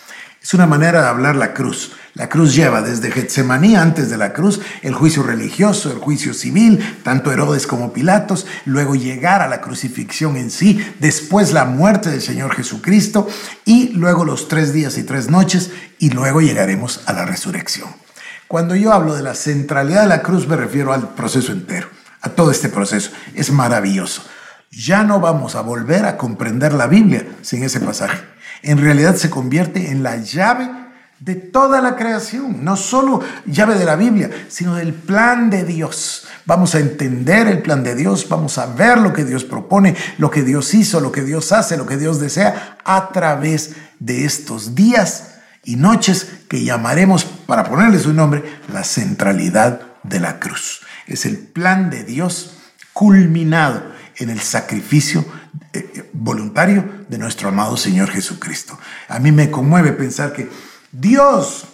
Es 0.42 0.54
una 0.54 0.66
manera 0.66 1.02
de 1.02 1.08
hablar 1.08 1.36
la 1.36 1.54
cruz. 1.54 1.92
La 2.14 2.28
cruz 2.28 2.54
lleva 2.54 2.82
desde 2.82 3.12
Getsemaní, 3.12 3.76
antes 3.76 4.10
de 4.10 4.16
la 4.16 4.32
cruz, 4.32 4.60
el 4.82 4.92
juicio 4.92 5.22
religioso, 5.22 5.92
el 5.92 5.98
juicio 5.98 6.34
civil, 6.34 6.98
tanto 7.04 7.32
Herodes 7.32 7.66
como 7.66 7.92
Pilatos, 7.92 8.46
luego 8.64 8.96
llegar 8.96 9.40
a 9.40 9.48
la 9.48 9.60
crucifixión 9.60 10.36
en 10.36 10.50
sí, 10.50 10.84
después 10.98 11.52
la 11.52 11.64
muerte 11.64 12.10
del 12.10 12.20
Señor 12.20 12.54
Jesucristo 12.54 13.28
y 13.64 13.90
luego 13.90 14.24
los 14.24 14.48
tres 14.48 14.72
días 14.72 14.98
y 14.98 15.04
tres 15.04 15.30
noches 15.30 15.70
y 15.98 16.10
luego 16.10 16.40
llegaremos 16.40 17.02
a 17.06 17.12
la 17.12 17.24
resurrección. 17.24 17.88
Cuando 18.48 18.74
yo 18.74 18.92
hablo 18.92 19.14
de 19.14 19.22
la 19.22 19.34
centralidad 19.34 20.02
de 20.02 20.08
la 20.08 20.22
cruz 20.22 20.48
me 20.48 20.56
refiero 20.56 20.92
al 20.92 21.14
proceso 21.14 21.52
entero, 21.52 21.88
a 22.20 22.30
todo 22.30 22.50
este 22.50 22.68
proceso. 22.68 23.10
Es 23.34 23.50
maravilloso. 23.50 24.22
Ya 24.72 25.02
no 25.02 25.20
vamos 25.20 25.54
a 25.54 25.60
volver 25.60 26.06
a 26.06 26.16
comprender 26.16 26.72
la 26.72 26.86
Biblia 26.86 27.26
sin 27.42 27.62
ese 27.62 27.78
pasaje. 27.78 28.18
En 28.62 28.78
realidad 28.78 29.16
se 29.16 29.28
convierte 29.28 29.90
en 29.90 30.02
la 30.02 30.16
llave 30.16 30.70
de 31.20 31.34
toda 31.34 31.82
la 31.82 31.94
creación, 31.94 32.64
no 32.64 32.76
solo 32.76 33.20
llave 33.44 33.74
de 33.76 33.84
la 33.84 33.96
Biblia, 33.96 34.30
sino 34.48 34.74
del 34.74 34.94
plan 34.94 35.50
de 35.50 35.64
Dios. 35.64 36.26
Vamos 36.46 36.74
a 36.74 36.80
entender 36.80 37.48
el 37.48 37.60
plan 37.60 37.84
de 37.84 37.94
Dios, 37.94 38.26
vamos 38.30 38.56
a 38.56 38.66
ver 38.66 38.96
lo 38.96 39.12
que 39.12 39.24
Dios 39.24 39.44
propone, 39.44 39.94
lo 40.16 40.30
que 40.30 40.42
Dios 40.42 40.72
hizo, 40.72 41.00
lo 41.00 41.12
que 41.12 41.22
Dios 41.22 41.52
hace, 41.52 41.76
lo 41.76 41.86
que 41.86 41.98
Dios 41.98 42.18
desea 42.18 42.78
a 42.82 43.10
través 43.10 43.76
de 44.00 44.24
estos 44.24 44.74
días 44.74 45.34
y 45.64 45.76
noches 45.76 46.28
que 46.48 46.64
llamaremos, 46.64 47.24
para 47.24 47.64
ponerles 47.64 48.06
un 48.06 48.16
nombre, 48.16 48.42
la 48.72 48.84
centralidad 48.84 49.82
de 50.02 50.18
la 50.18 50.40
cruz. 50.40 50.80
Es 51.06 51.26
el 51.26 51.36
plan 51.36 51.90
de 51.90 52.04
Dios 52.04 52.56
culminado 52.94 53.91
en 54.16 54.30
el 54.30 54.40
sacrificio 54.40 55.24
eh, 55.72 56.10
voluntario 56.12 56.84
de 57.08 57.18
nuestro 57.18 57.48
amado 57.48 57.76
Señor 57.76 58.10
Jesucristo. 58.10 58.78
A 59.08 59.18
mí 59.18 59.32
me 59.32 59.50
conmueve 59.50 59.92
pensar 59.92 60.32
que 60.32 60.48
Dios, 60.90 61.64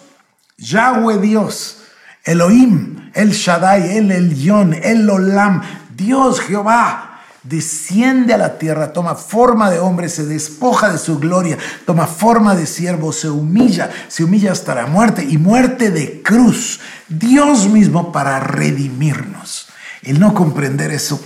Yahweh 0.57 1.17
Dios, 1.19 1.77
Elohim, 2.23 3.11
El 3.13 3.31
Shaddai, 3.31 3.97
El 3.97 4.11
Elyon, 4.11 4.73
El 4.73 5.09
Olam, 5.09 5.61
Dios 5.95 6.39
Jehová, 6.41 7.21
desciende 7.43 8.33
a 8.33 8.37
la 8.37 8.57
tierra, 8.57 8.93
toma 8.93 9.15
forma 9.15 9.69
de 9.71 9.79
hombre, 9.79 10.09
se 10.09 10.25
despoja 10.25 10.91
de 10.91 10.97
su 10.97 11.19
gloria, 11.19 11.57
toma 11.85 12.05
forma 12.05 12.55
de 12.55 12.65
siervo, 12.65 13.11
se 13.11 13.29
humilla, 13.29 13.89
se 14.07 14.23
humilla 14.23 14.51
hasta 14.51 14.75
la 14.75 14.85
muerte 14.85 15.23
y 15.23 15.37
muerte 15.37 15.89
de 15.89 16.21
cruz. 16.21 16.79
Dios 17.07 17.67
mismo 17.67 18.11
para 18.11 18.39
redimirnos. 18.39 19.67
El 20.03 20.19
no 20.19 20.33
comprender 20.33 20.91
eso 20.91 21.19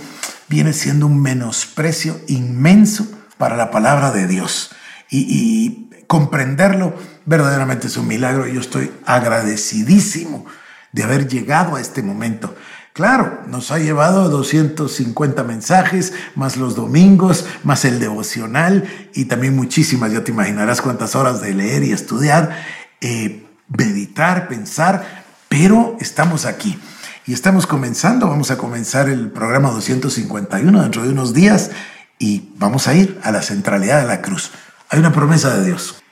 viene 0.48 0.72
siendo 0.72 1.06
un 1.06 1.20
menosprecio 1.20 2.20
inmenso 2.28 3.06
para 3.38 3.56
la 3.56 3.70
palabra 3.70 4.10
de 4.10 4.26
Dios. 4.26 4.70
Y, 5.10 5.80
comprenderlo 6.06 6.94
verdaderamente 7.24 7.86
es 7.86 7.96
un 7.96 8.06
milagro. 8.06 8.46
Yo 8.46 8.60
estoy 8.60 8.92
agradecidísimo 9.06 10.44
de 10.92 11.02
haber 11.02 11.26
llegado 11.26 11.76
a 11.76 11.80
este 11.80 12.02
momento. 12.02 12.54
Claro, 12.92 13.42
nos 13.48 13.72
ha 13.72 13.78
llevado 13.78 14.28
250 14.28 15.42
mensajes, 15.42 16.12
más 16.36 16.56
los 16.56 16.76
domingos, 16.76 17.46
más 17.64 17.84
el 17.84 17.98
devocional 17.98 18.84
y 19.14 19.24
también 19.24 19.56
muchísimas, 19.56 20.12
ya 20.12 20.22
te 20.22 20.30
imaginarás 20.30 20.80
cuántas 20.80 21.16
horas 21.16 21.40
de 21.40 21.54
leer 21.54 21.82
y 21.82 21.90
estudiar, 21.90 22.56
eh, 23.00 23.46
meditar, 23.66 24.46
pensar, 24.46 25.24
pero 25.48 25.96
estamos 26.00 26.44
aquí. 26.44 26.78
Y 27.26 27.32
estamos 27.32 27.66
comenzando, 27.66 28.28
vamos 28.28 28.50
a 28.50 28.58
comenzar 28.58 29.08
el 29.08 29.30
programa 29.30 29.70
251 29.70 30.82
dentro 30.82 31.04
de 31.04 31.08
unos 31.08 31.32
días 31.32 31.70
y 32.18 32.50
vamos 32.58 32.86
a 32.86 32.94
ir 32.94 33.18
a 33.22 33.30
la 33.30 33.40
centralidad 33.40 34.02
de 34.02 34.06
la 34.06 34.20
cruz. 34.20 34.50
Hay 34.90 34.98
una 34.98 35.10
promesa 35.10 35.56
de 35.56 35.64
Dios. 35.64 36.02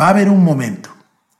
Va 0.00 0.06
a 0.06 0.10
haber 0.10 0.30
un 0.30 0.42
momento 0.42 0.88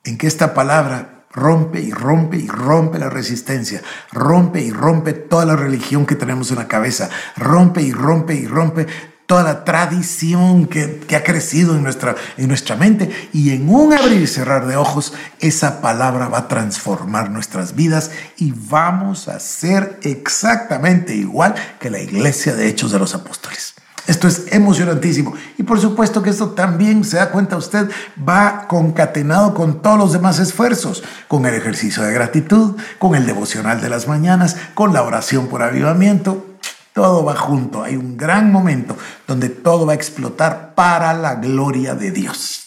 en 0.04 0.18
que 0.18 0.26
esta 0.26 0.52
palabra 0.52 1.24
rompe 1.32 1.80
y 1.80 1.92
rompe 1.92 2.36
y 2.36 2.46
rompe 2.46 2.98
la 2.98 3.08
resistencia, 3.08 3.80
rompe 4.12 4.60
y 4.60 4.70
rompe 4.70 5.14
toda 5.14 5.46
la 5.46 5.56
religión 5.56 6.04
que 6.04 6.14
tenemos 6.14 6.50
en 6.50 6.58
la 6.58 6.68
cabeza, 6.68 7.08
rompe 7.34 7.80
y 7.80 7.90
rompe 7.90 8.34
y 8.34 8.46
rompe 8.46 8.86
toda 9.32 9.44
la 9.44 9.64
tradición 9.64 10.66
que, 10.66 11.00
ha 11.16 11.24
crecido 11.24 11.74
en 11.74 11.82
nuestra, 11.82 12.16
en 12.36 12.48
nuestra 12.48 12.76
mente 12.76 13.30
y 13.32 13.52
en 13.52 13.66
un 13.66 13.94
abrir 13.94 14.20
y 14.20 14.26
cerrar 14.26 14.66
de 14.66 14.76
ojos, 14.76 15.14
esa 15.40 15.80
palabra 15.80 16.28
va 16.28 16.40
a 16.40 16.48
transformar 16.48 17.30
nuestras 17.30 17.74
vidas 17.74 18.10
y 18.36 18.52
vamos 18.54 19.28
a 19.28 19.40
ser 19.40 19.98
exactamente 20.02 21.16
igual 21.16 21.54
que 21.80 21.88
la 21.88 22.00
iglesia 22.00 22.54
de 22.54 22.68
Hechos 22.68 22.92
de 22.92 22.98
los 22.98 23.14
Apóstoles. 23.14 23.72
Esto 24.06 24.28
es 24.28 24.52
emocionantísimo. 24.52 25.32
Y 25.56 25.62
por 25.62 25.80
supuesto 25.80 26.22
que 26.22 26.28
esto 26.28 26.50
también, 26.50 27.02
se 27.02 27.16
da 27.16 27.30
cuenta 27.30 27.56
usted, 27.56 27.88
va 28.28 28.66
concatenado 28.68 29.54
con 29.54 29.80
todos 29.80 29.96
los 29.96 30.12
demás 30.12 30.40
esfuerzos, 30.40 31.02
con 31.26 31.46
el 31.46 31.54
ejercicio 31.54 32.02
de 32.02 32.12
gratitud, 32.12 32.76
con 32.98 33.14
el 33.14 33.24
devocional 33.24 33.80
de 33.80 33.88
las 33.88 34.06
mañanas, 34.08 34.58
con 34.74 34.92
la 34.92 35.02
oración 35.02 35.46
por 35.46 35.62
avivamiento, 35.62 36.51
todo 36.92 37.24
va 37.24 37.34
junto. 37.36 37.82
Hay 37.82 37.96
un 37.96 38.16
gran 38.16 38.52
momento 38.52 38.96
donde 39.26 39.48
todo 39.48 39.86
va 39.86 39.92
a 39.92 39.96
explotar 39.96 40.74
para 40.74 41.14
la 41.14 41.36
gloria 41.36 41.94
de 41.94 42.10
Dios. 42.10 42.62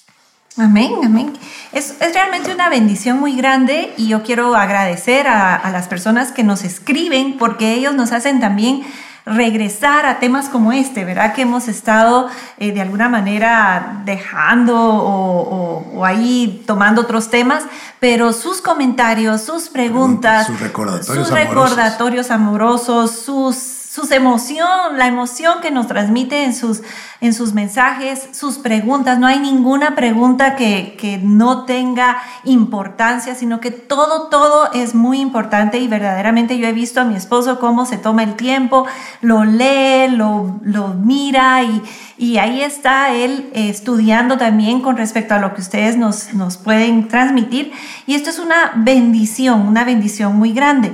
Amén, 0.58 0.94
amén. 1.04 1.34
Es, 1.74 1.96
realmente 2.14 2.54
una 2.54 2.70
bendición 2.70 3.20
muy 3.20 3.36
grande 3.36 3.94
y 3.98 4.08
yo 4.08 4.24
quiero 4.24 4.56
agradecer 4.56 5.28
a, 5.28 5.70
las 5.72 5.88
personas 5.88 6.32
que 6.32 6.44
nos 6.44 6.64
escriben 6.64 7.38
porque 7.38 7.74
ellos 7.74 7.94
nos 7.94 8.14
hacen 8.14 8.40
también 8.40 8.84
regresar 9.26 10.06
a 10.06 10.20
temas 10.20 10.48
como 10.48 10.72
este, 10.72 11.04
¿verdad? 11.04 11.34
Que 11.34 11.42
hemos 11.42 11.68
estado 11.68 12.30
eh, 12.58 12.72
de 12.72 12.80
alguna 12.80 13.10
manera 13.10 14.02
dejando 14.06 14.76
o, 14.78 16.06
ahí 16.06 16.64
tomando 16.66 17.02
otros 17.02 17.30
temas, 17.30 17.64
pero 18.00 18.32
sus 18.32 18.62
comentarios, 18.62 19.42
sus 19.42 19.68
preguntas, 19.68 20.48
sus 20.48 20.60
recordatorios, 20.60 21.28
sus 21.28 21.36
recordatorios 21.36 22.32
amorosos, 22.32 23.12
sus 23.12 23.75
sus 23.96 24.12
emoción, 24.12 24.98
la 24.98 25.08
emoción 25.08 25.62
que 25.62 25.72
nos 25.72 25.88
transmite 25.88 26.44
en 26.44 26.54
sus, 26.54 26.82
en 27.22 27.34
sus 27.34 27.54
mensajes, 27.54 28.28
sus 28.34 28.58
preguntas. 28.58 29.20
No 29.20 29.26
hay 29.26 29.40
ninguna 29.40 29.96
pregunta 29.96 30.58
que, 30.58 30.98
que, 31.00 31.18
no 31.18 31.64
tenga 31.64 32.18
importancia, 32.44 33.36
sino 33.36 33.62
que 33.62 33.72
todo, 33.72 34.28
todo 34.28 34.70
es 34.74 34.96
muy 34.96 35.22
importante 35.22 35.78
y 35.80 35.88
verdaderamente 35.88 36.58
yo 36.58 36.68
he 36.68 36.74
visto 36.74 37.00
a 37.00 37.06
mi 37.06 37.16
esposo 37.16 37.58
cómo 37.58 37.86
se 37.86 37.98
toma 37.98 38.24
el 38.24 38.36
tiempo, 38.36 38.86
lo 39.22 39.46
lee, 39.46 40.10
lo, 40.10 40.60
lo 40.62 40.90
mira 40.90 41.64
y, 41.64 41.82
y, 42.18 42.38
ahí 42.38 42.64
está 42.64 43.14
él 43.14 43.50
estudiando 43.54 44.38
también 44.38 44.82
con 44.82 44.98
respecto 44.98 45.36
a 45.36 45.40
lo 45.40 45.54
que 45.54 45.62
ustedes 45.62 45.96
nos, 45.96 46.34
nos 46.34 46.58
pueden 46.58 47.08
transmitir. 47.08 47.72
Y 48.08 48.16
esto 48.16 48.30
es 48.30 48.40
una 48.40 48.74
bendición, 48.76 49.66
una 49.66 49.86
bendición 49.86 50.36
muy 50.36 50.52
grande. 50.52 50.92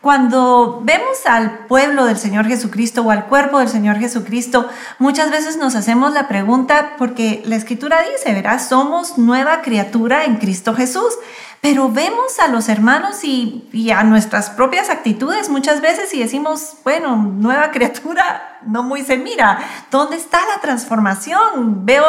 Cuando 0.00 0.80
vemos 0.84 1.26
al 1.26 1.66
pueblo 1.66 2.04
del 2.04 2.18
Señor 2.18 2.46
Jesucristo 2.46 3.02
o 3.02 3.10
al 3.10 3.26
cuerpo 3.26 3.58
del 3.58 3.68
Señor 3.68 3.96
Jesucristo, 3.96 4.68
muchas 5.00 5.32
veces 5.32 5.56
nos 5.56 5.74
hacemos 5.74 6.12
la 6.12 6.28
pregunta, 6.28 6.94
porque 6.98 7.42
la 7.44 7.56
escritura 7.56 7.98
dice, 8.12 8.32
verás, 8.32 8.68
somos 8.68 9.18
nueva 9.18 9.60
criatura 9.60 10.24
en 10.24 10.36
Cristo 10.36 10.72
Jesús. 10.74 11.14
Pero 11.60 11.90
vemos 11.90 12.38
a 12.38 12.46
los 12.46 12.68
hermanos 12.68 13.24
y, 13.24 13.90
a 13.90 14.04
nuestras 14.04 14.50
propias 14.50 14.90
actitudes 14.90 15.48
muchas 15.48 15.80
veces 15.80 16.14
y 16.14 16.20
decimos, 16.20 16.74
bueno, 16.84 17.16
nueva 17.16 17.70
criatura 17.72 18.60
no 18.64 18.82
muy 18.82 19.02
se 19.02 19.16
mira. 19.16 19.58
¿Dónde 19.90 20.16
está 20.16 20.38
la 20.54 20.60
transformación? 20.60 21.84
Veo 21.84 22.04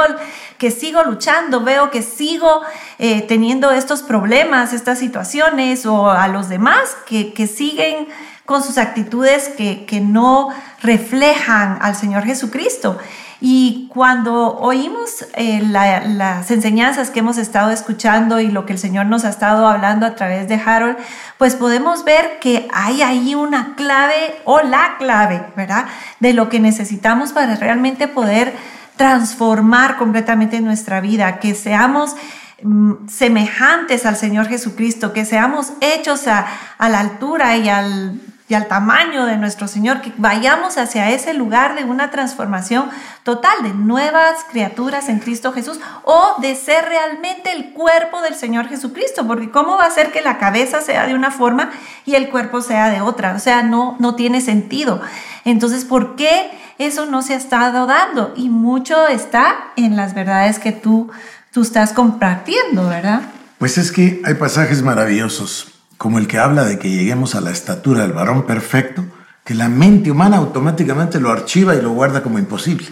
que 0.58 0.70
sigo 0.70 1.04
luchando, 1.04 1.62
veo 1.62 1.90
que 1.90 2.04
sigo 2.04 2.62
eh, 3.00 3.22
teniendo 3.22 3.72
estos 3.72 4.04
problemas, 4.04 4.74
estas 4.74 5.00
situaciones 5.00 5.86
o 5.86 6.12
a 6.12 6.28
los 6.28 6.48
demás 6.50 6.96
que, 7.08 7.34
que 7.34 7.48
siguen 7.48 8.08
con 8.50 8.64
sus 8.64 8.80
actitudes 8.80 9.48
que, 9.56 9.86
que 9.86 10.02
no 10.02 10.50
reflejan 10.82 11.78
al 11.82 11.96
Señor 11.96 12.24
Jesucristo. 12.24 12.98
Y 13.40 13.88
cuando 13.94 14.58
oímos 14.58 15.24
eh, 15.36 15.62
las 15.62 16.50
enseñanzas 16.50 17.12
que 17.12 17.20
hemos 17.20 17.38
estado 17.38 17.70
escuchando 17.70 18.40
y 18.40 18.48
lo 18.48 18.66
que 18.66 18.74
el 18.74 18.80
Señor 18.80 19.06
nos 19.06 19.24
ha 19.24 19.30
estado 19.30 19.68
hablando 19.68 20.08
a 20.08 20.16
través 20.16 20.50
de 20.50 20.56
Harold, 20.56 20.98
pues 21.38 21.54
podemos 21.54 22.04
ver 22.04 22.40
que 22.40 22.68
hay 22.74 23.04
ahí 23.04 23.36
una 23.36 23.76
clave 23.76 24.42
o 24.46 24.62
la 24.62 24.96
clave, 24.98 25.46
¿verdad? 25.56 25.86
De 26.20 26.34
lo 26.34 26.50
que 26.50 26.60
necesitamos 26.60 27.34
para 27.34 27.56
realmente 27.56 28.08
poder 28.08 28.56
transformar 28.98 29.98
completamente 29.98 30.60
nuestra 30.60 31.02
vida, 31.02 31.38
que 31.40 31.54
seamos 31.54 32.16
mm, 32.64 33.08
semejantes 33.10 34.08
al 34.08 34.16
Señor 34.16 34.48
Jesucristo, 34.48 35.14
que 35.14 35.24
seamos 35.24 35.74
hechos 35.82 36.28
a, 36.28 36.48
a 36.80 36.90
la 36.90 37.00
altura 37.00 37.56
y 37.56 37.70
al 37.70 38.20
y 38.50 38.56
al 38.56 38.68
tamaño 38.68 39.28
de 39.28 39.38
nuestro 39.38 39.68
Señor, 39.68 40.02
que 40.02 40.12
vayamos 40.18 40.80
hacia 40.80 41.12
ese 41.12 41.36
lugar 41.36 41.76
de 41.76 41.84
una 41.84 42.10
transformación 42.10 42.90
total, 43.22 43.62
de 43.62 43.76
nuevas 43.76 44.44
criaturas 44.50 45.08
en 45.08 45.20
Cristo 45.20 45.54
Jesús 45.54 45.80
o 46.04 46.36
de 46.42 46.56
ser 46.56 46.86
realmente 46.86 47.52
el 47.52 47.74
cuerpo 47.74 48.24
del 48.24 48.34
Señor 48.34 48.68
Jesucristo, 48.68 49.28
porque 49.28 49.52
¿cómo 49.52 49.78
va 49.78 49.86
a 49.86 49.92
ser 49.92 50.12
que 50.12 50.24
la 50.24 50.40
cabeza 50.40 50.82
sea 50.82 51.06
de 51.06 51.14
una 51.14 51.30
forma 51.30 51.70
y 52.06 52.16
el 52.16 52.30
cuerpo 52.30 52.64
sea 52.64 52.90
de 52.90 53.02
otra? 53.02 53.36
O 53.36 53.40
sea, 53.40 53.62
no, 53.62 53.96
no 54.00 54.16
tiene 54.16 54.42
sentido. 54.42 55.00
Entonces, 55.46 55.86
¿por 55.86 56.16
qué 56.16 56.50
eso 56.80 57.06
no 57.06 57.22
se 57.22 57.36
ha 57.36 57.38
estado 57.38 57.86
dando? 57.86 58.34
Y 58.36 58.50
mucho 58.50 59.08
está 59.08 59.74
en 59.76 59.96
las 59.96 60.16
verdades 60.16 60.58
que 60.58 60.72
tú, 60.72 61.12
tú 61.52 61.62
estás 61.62 61.94
compartiendo, 61.94 62.90
¿verdad? 62.90 63.22
Pues 63.60 63.78
es 63.78 63.92
que 63.92 64.24
hay 64.26 64.34
pasajes 64.34 64.82
maravillosos 64.82 65.79
como 66.00 66.18
el 66.18 66.28
que 66.28 66.38
habla 66.38 66.64
de 66.64 66.80
que 66.80 66.90
lleguemos 66.90 67.36
a 67.36 67.42
la 67.42 67.52
estatura 67.52 68.04
del 68.04 68.14
varón 68.14 68.46
perfecto, 68.46 69.04
que 69.44 69.54
la 69.54 69.68
mente 69.68 70.10
humana 70.10 70.38
automáticamente 70.38 71.20
lo 71.20 71.30
archiva 71.30 71.76
y 71.76 71.82
lo 71.82 71.92
guarda 71.92 72.24
como 72.24 72.40
imposible. 72.40 72.88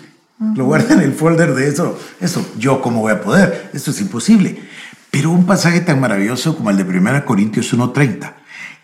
Lo 0.55 0.65
guarda 0.65 0.93
en 0.93 0.99
el 0.99 1.13
folder 1.13 1.55
de 1.55 1.69
eso. 1.69 1.97
Eso, 2.19 2.45
yo 2.59 2.81
cómo 2.81 2.99
voy 2.99 3.13
a 3.13 3.21
poder. 3.21 3.71
Esto 3.73 3.91
es 3.91 4.01
imposible. 4.01 4.61
Pero 5.09 5.31
un 5.31 5.45
pasaje 5.45 5.79
tan 5.79 6.01
maravilloso 6.01 6.57
como 6.57 6.69
el 6.69 6.75
de 6.75 6.83
1 6.83 7.23
Corintios 7.23 7.73
1.30. 7.73 8.33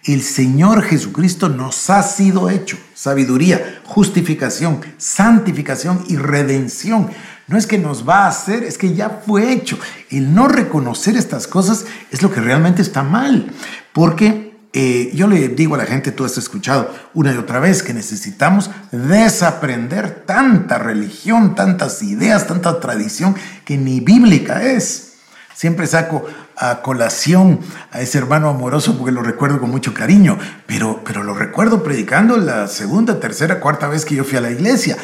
El 0.03 0.22
Señor 0.22 0.83
Jesucristo 0.83 1.50
nos 1.50 1.89
ha 1.89 2.03
sido 2.03 2.50
hecho 2.50 2.77
sabiduría, 2.93 3.81
justificación, 3.83 4.81
santificación 4.98 6.03
y 6.07 6.17
redención 6.17 7.10
no 7.48 7.57
es 7.57 7.67
que 7.67 7.77
nos 7.77 8.07
va 8.07 8.25
a 8.25 8.29
hacer, 8.29 8.63
es 8.63 8.77
que 8.77 8.93
ya 8.93 9.22
fue 9.25 9.51
hecho. 9.51 9.77
El 10.10 10.33
no 10.33 10.48
reconocer 10.48 11.17
estas 11.17 11.48
cosas 11.48 11.86
es 12.10 12.22
lo 12.22 12.31
que 12.31 12.39
realmente 12.39 12.81
está 12.81 13.03
mal. 13.03 13.51
Porque 13.91 14.57
eh, 14.72 15.12
yo 15.13 15.27
le 15.27 15.50
digo 15.50 15.75
a 15.75 15.77
la 15.77 15.86
gente, 15.86 16.12
tú 16.12 16.24
has 16.24 16.38
escuchado 16.38 16.93
una 17.13 17.33
y 17.33 17.38
otra 17.38 17.60
vez, 17.60 17.83
que 17.83 17.93
necesitamos 17.93 18.72
desaprender 18.91 20.24
tanta 20.25 20.77
religión, 20.79 21.53
tantas 21.53 22.01
ideas, 22.01 22.48
tanta 22.48 22.79
tradición 22.79 23.36
que 23.65 23.77
ni 23.77 24.00
bíblica 24.00 24.63
es. 24.63 25.15
Siempre 25.53 25.86
saco 25.86 26.25
a 26.57 26.81
colación 26.81 27.60
a 27.91 28.01
ese 28.01 28.17
hermano 28.17 28.50
amoroso 28.50 28.98
porque 28.98 29.12
lo 29.12 29.22
recuerdo 29.22 29.60
con 29.60 29.69
mucho 29.69 29.93
cariño, 29.93 30.38
pero, 30.65 31.01
pero 31.03 31.24
lo 31.24 31.33
recuerdo 31.33 31.83
predicando 31.83 32.38
la 32.38 32.67
segunda, 32.67 33.19
tercera, 33.19 33.60
cuarta 33.60 33.88
vez 33.88 34.05
que 34.05 34.15
yo 34.15 34.24
fui 34.24 34.38
a 34.38 34.41
la 34.41 34.51
iglesia. 34.51 34.98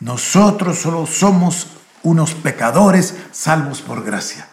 Nosotros 0.00 0.78
solo 0.78 1.06
somos 1.06 1.68
unos 2.02 2.34
pecadores 2.34 3.14
salvos 3.32 3.80
por 3.80 4.04
gracia. 4.04 4.46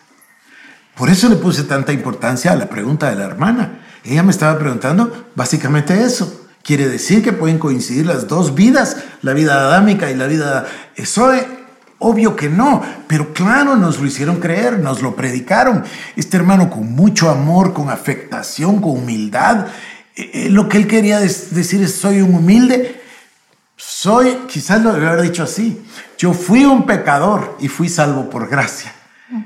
Por 0.95 1.10
eso 1.10 1.27
le 1.27 1.36
puse 1.36 1.63
tanta 1.63 1.91
importancia 1.91 2.51
a 2.51 2.55
la 2.55 2.69
pregunta 2.69 3.10
de 3.10 3.15
la 3.15 3.25
hermana. 3.25 3.79
Ella 4.03 4.24
me 4.24 4.31
estaba 4.31 4.57
preguntando 4.60 5.29
básicamente 5.36 6.03
eso. 6.03 6.41
Quiere 6.63 6.88
decir 6.88 7.24
que 7.24 7.33
pueden 7.33 7.60
coincidir 7.60 8.05
las 8.05 8.27
dos 8.27 8.55
vidas, 8.55 8.98
la 9.22 9.33
vida 9.33 9.55
adámica 9.55 10.12
y 10.12 10.15
la 10.15 10.27
vida 10.27 10.65
Zoe. 11.03 11.62
Obvio 12.05 12.36
que 12.36 12.50
no, 12.50 12.81
pero 13.07 13.33
claro, 13.33 13.77
nos 13.77 13.98
lo 13.98 14.05
hicieron 14.05 14.41
creer, 14.41 14.79
nos 14.79 15.01
lo 15.01 15.15
predicaron. 15.15 15.86
Este 16.17 16.36
hermano 16.36 16.69
con 16.69 16.91
mucho 16.91 17.29
amor, 17.29 17.72
con 17.72 17.89
afectación, 17.89 18.81
con 18.81 18.91
humildad. 18.91 19.67
Eh, 20.17 20.31
eh, 20.33 20.50
lo 20.50 20.67
que 20.67 20.77
él 20.77 20.86
quería 20.86 21.22
decir 21.22 21.81
es, 21.81 21.95
soy 21.95 22.19
un 22.19 22.36
humilde. 22.36 23.01
Soy, 23.77 24.38
quizás 24.50 24.81
lo 24.81 24.91
debe 24.91 25.07
haber 25.07 25.22
dicho 25.22 25.43
así, 25.43 25.81
yo 26.17 26.33
fui 26.33 26.65
un 26.65 26.86
pecador 26.86 27.55
y 27.62 27.69
fui 27.69 27.88
salvo 27.88 28.29
por 28.29 28.50
gracia 28.50 28.93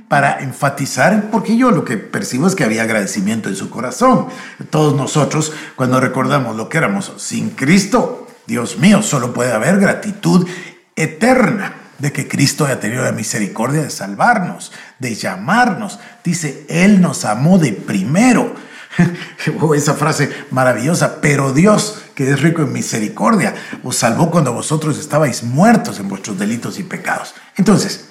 para 0.07 0.39
enfatizar, 0.39 1.29
porque 1.31 1.55
yo 1.55 1.69
lo 1.69 1.85
que 1.85 1.97
percibo 1.97 2.47
es 2.47 2.55
que 2.55 2.63
había 2.63 2.83
agradecimiento 2.83 3.49
en 3.49 3.55
su 3.55 3.69
corazón. 3.69 4.27
Todos 4.71 4.95
nosotros, 4.95 5.53
cuando 5.75 5.99
recordamos 5.99 6.55
lo 6.55 6.69
que 6.69 6.79
éramos 6.79 7.13
sin 7.17 7.51
Cristo, 7.51 8.27
Dios 8.47 8.79
mío, 8.79 9.03
solo 9.03 9.31
puede 9.31 9.53
haber 9.53 9.79
gratitud 9.79 10.47
eterna 10.95 11.76
de 11.99 12.11
que 12.11 12.27
Cristo 12.27 12.65
haya 12.65 12.79
tenido 12.79 13.03
la 13.03 13.11
misericordia 13.11 13.81
de 13.81 13.89
salvarnos, 13.89 14.71
de 14.99 15.15
llamarnos. 15.15 15.99
Dice, 16.23 16.65
Él 16.69 17.01
nos 17.01 17.25
amó 17.25 17.57
de 17.57 17.73
primero. 17.73 18.55
oh, 19.61 19.75
esa 19.75 19.93
frase 19.93 20.29
maravillosa, 20.51 21.21
pero 21.21 21.53
Dios, 21.53 22.01
que 22.15 22.31
es 22.31 22.41
rico 22.41 22.61
en 22.61 22.73
misericordia, 22.73 23.55
os 23.83 23.97
salvó 23.97 24.31
cuando 24.31 24.53
vosotros 24.53 24.97
estabais 24.97 25.43
muertos 25.43 25.99
en 25.99 26.09
vuestros 26.09 26.37
delitos 26.39 26.79
y 26.79 26.83
pecados. 26.83 27.35
Entonces, 27.55 28.09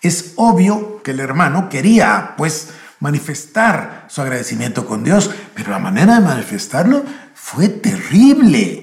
es 0.00 0.32
obvio 0.36 1.02
que 1.02 1.12
el 1.12 1.20
hermano 1.20 1.68
quería, 1.68 2.34
pues, 2.36 2.68
manifestar 3.00 4.06
su 4.08 4.22
agradecimiento 4.22 4.86
con 4.86 5.04
Dios, 5.04 5.30
pero 5.54 5.70
la 5.70 5.78
manera 5.78 6.14
de 6.14 6.26
manifestarlo 6.26 7.04
fue 7.34 7.68
terrible. 7.68 8.81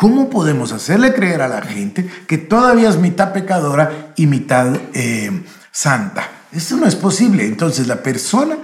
¿Cómo 0.00 0.30
podemos 0.30 0.72
hacerle 0.72 1.12
creer 1.12 1.42
a 1.42 1.48
la 1.48 1.60
gente 1.60 2.08
que 2.26 2.38
todavía 2.38 2.88
es 2.88 2.96
mitad 2.96 3.34
pecadora 3.34 4.14
y 4.16 4.26
mitad 4.26 4.74
eh, 4.94 5.44
santa? 5.70 6.26
Eso 6.50 6.78
no 6.78 6.86
es 6.86 6.96
posible. 6.96 7.44
Entonces 7.44 7.86
la 7.86 7.96
persona, 7.96 8.56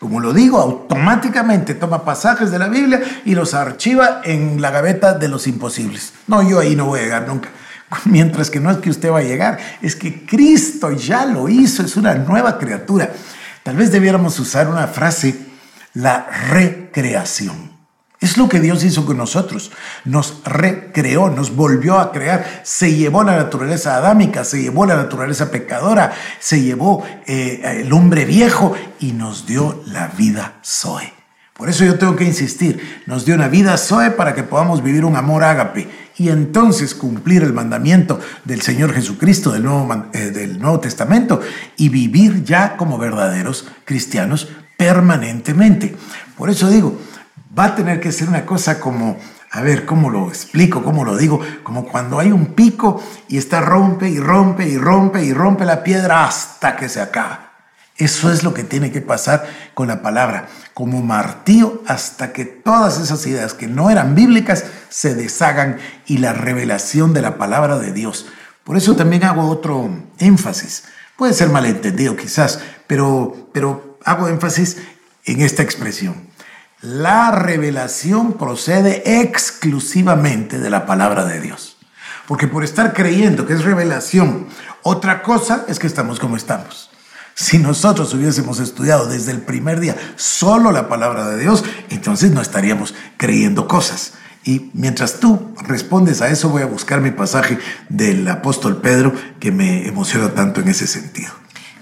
como 0.00 0.18
lo 0.18 0.32
digo, 0.32 0.58
automáticamente 0.58 1.74
toma 1.74 2.06
pasajes 2.06 2.50
de 2.50 2.58
la 2.58 2.68
Biblia 2.68 3.02
y 3.26 3.34
los 3.34 3.52
archiva 3.52 4.22
en 4.24 4.62
la 4.62 4.70
gaveta 4.70 5.12
de 5.12 5.28
los 5.28 5.46
imposibles. 5.46 6.14
No, 6.26 6.40
yo 6.40 6.58
ahí 6.58 6.74
no 6.74 6.86
voy 6.86 7.00
a 7.00 7.02
llegar 7.02 7.28
nunca. 7.28 7.50
Mientras 8.06 8.48
que 8.48 8.58
no 8.58 8.70
es 8.70 8.78
que 8.78 8.88
usted 8.88 9.12
va 9.12 9.18
a 9.18 9.22
llegar, 9.22 9.58
es 9.82 9.94
que 9.94 10.24
Cristo 10.24 10.90
ya 10.92 11.26
lo 11.26 11.50
hizo, 11.50 11.82
es 11.82 11.98
una 11.98 12.14
nueva 12.14 12.56
criatura. 12.56 13.12
Tal 13.62 13.76
vez 13.76 13.92
debiéramos 13.92 14.40
usar 14.40 14.68
una 14.68 14.86
frase, 14.86 15.38
la 15.92 16.26
recreación. 16.48 17.77
Es 18.20 18.36
lo 18.36 18.48
que 18.48 18.60
Dios 18.60 18.82
hizo 18.82 19.06
con 19.06 19.16
nosotros. 19.16 19.70
Nos 20.04 20.42
recreó, 20.44 21.30
nos 21.30 21.54
volvió 21.54 22.00
a 22.00 22.10
crear. 22.10 22.62
Se 22.64 22.94
llevó 22.94 23.22
la 23.22 23.36
naturaleza 23.36 23.96
adámica, 23.96 24.44
se 24.44 24.60
llevó 24.60 24.86
la 24.86 24.96
naturaleza 24.96 25.50
pecadora, 25.50 26.12
se 26.40 26.60
llevó 26.60 27.04
eh, 27.26 27.82
el 27.82 27.92
hombre 27.92 28.24
viejo 28.24 28.74
y 28.98 29.12
nos 29.12 29.46
dio 29.46 29.82
la 29.86 30.08
vida 30.08 30.54
Zoe. 30.64 31.12
Por 31.58 31.68
eso 31.68 31.84
yo 31.84 31.98
tengo 31.98 32.14
que 32.14 32.24
insistir, 32.24 33.02
nos 33.06 33.24
dio 33.24 33.34
una 33.34 33.48
vida 33.48 33.76
Zoe 33.76 34.12
para 34.12 34.32
que 34.32 34.44
podamos 34.44 34.80
vivir 34.82 35.04
un 35.04 35.16
amor 35.16 35.42
ágape 35.42 35.88
y 36.16 36.28
entonces 36.28 36.94
cumplir 36.94 37.42
el 37.42 37.52
mandamiento 37.52 38.20
del 38.44 38.62
Señor 38.62 38.92
Jesucristo 38.92 39.50
del 39.50 39.64
Nuevo, 39.64 40.06
eh, 40.12 40.30
del 40.30 40.60
Nuevo 40.60 40.78
Testamento 40.78 41.40
y 41.76 41.88
vivir 41.88 42.44
ya 42.44 42.76
como 42.76 42.96
verdaderos 42.96 43.66
cristianos 43.84 44.48
permanentemente. 44.76 45.96
Por 46.36 46.48
eso 46.48 46.70
digo, 46.70 46.96
va 47.58 47.64
a 47.64 47.74
tener 47.74 48.00
que 48.00 48.12
ser 48.12 48.28
una 48.28 48.46
cosa 48.46 48.78
como, 48.78 49.18
a 49.50 49.60
ver, 49.62 49.84
¿cómo 49.84 50.10
lo 50.10 50.28
explico? 50.28 50.84
¿Cómo 50.84 51.04
lo 51.04 51.16
digo? 51.16 51.40
Como 51.62 51.86
cuando 51.86 52.18
hay 52.18 52.30
un 52.30 52.54
pico 52.54 53.02
y 53.28 53.38
está 53.38 53.60
rompe 53.60 54.08
y 54.08 54.20
rompe 54.20 54.68
y 54.68 54.78
rompe 54.78 55.24
y 55.24 55.32
rompe 55.32 55.64
la 55.64 55.82
piedra 55.82 56.24
hasta 56.24 56.76
que 56.76 56.88
se 56.88 57.00
acaba. 57.00 57.48
Eso 57.96 58.30
es 58.30 58.44
lo 58.44 58.54
que 58.54 58.62
tiene 58.62 58.92
que 58.92 59.00
pasar 59.00 59.44
con 59.74 59.88
la 59.88 60.02
palabra, 60.02 60.46
como 60.72 61.02
martillo 61.02 61.82
hasta 61.88 62.32
que 62.32 62.44
todas 62.44 63.00
esas 63.00 63.26
ideas 63.26 63.54
que 63.54 63.66
no 63.66 63.90
eran 63.90 64.14
bíblicas 64.14 64.64
se 64.88 65.16
deshagan 65.16 65.78
y 66.06 66.18
la 66.18 66.32
revelación 66.32 67.12
de 67.12 67.22
la 67.22 67.38
palabra 67.38 67.80
de 67.80 67.92
Dios. 67.92 68.26
Por 68.62 68.76
eso 68.76 68.94
también 68.94 69.24
hago 69.24 69.48
otro 69.48 69.90
énfasis. 70.18 70.84
Puede 71.16 71.32
ser 71.34 71.48
malentendido 71.48 72.14
quizás, 72.14 72.60
pero, 72.86 73.50
pero 73.52 73.98
hago 74.04 74.28
énfasis 74.28 74.76
en 75.24 75.40
esta 75.40 75.64
expresión. 75.64 76.28
La 76.80 77.32
revelación 77.32 78.34
procede 78.34 79.20
exclusivamente 79.20 80.60
de 80.60 80.70
la 80.70 80.86
palabra 80.86 81.24
de 81.24 81.40
Dios. 81.40 81.76
Porque 82.28 82.46
por 82.46 82.62
estar 82.62 82.92
creyendo 82.92 83.46
que 83.46 83.54
es 83.54 83.64
revelación, 83.64 84.46
otra 84.84 85.22
cosa 85.22 85.64
es 85.66 85.80
que 85.80 85.88
estamos 85.88 86.20
como 86.20 86.36
estamos. 86.36 86.90
Si 87.34 87.58
nosotros 87.58 88.14
hubiésemos 88.14 88.60
estudiado 88.60 89.06
desde 89.08 89.32
el 89.32 89.40
primer 89.40 89.80
día 89.80 89.96
solo 90.14 90.70
la 90.70 90.88
palabra 90.88 91.28
de 91.28 91.40
Dios, 91.40 91.64
entonces 91.88 92.30
no 92.30 92.40
estaríamos 92.40 92.94
creyendo 93.16 93.66
cosas. 93.66 94.12
Y 94.44 94.70
mientras 94.72 95.18
tú 95.18 95.52
respondes 95.60 96.22
a 96.22 96.28
eso, 96.28 96.48
voy 96.48 96.62
a 96.62 96.66
buscar 96.66 97.00
mi 97.00 97.10
pasaje 97.10 97.58
del 97.88 98.28
apóstol 98.28 98.80
Pedro 98.80 99.12
que 99.40 99.50
me 99.50 99.88
emociona 99.88 100.32
tanto 100.32 100.60
en 100.60 100.68
ese 100.68 100.86
sentido. 100.86 101.32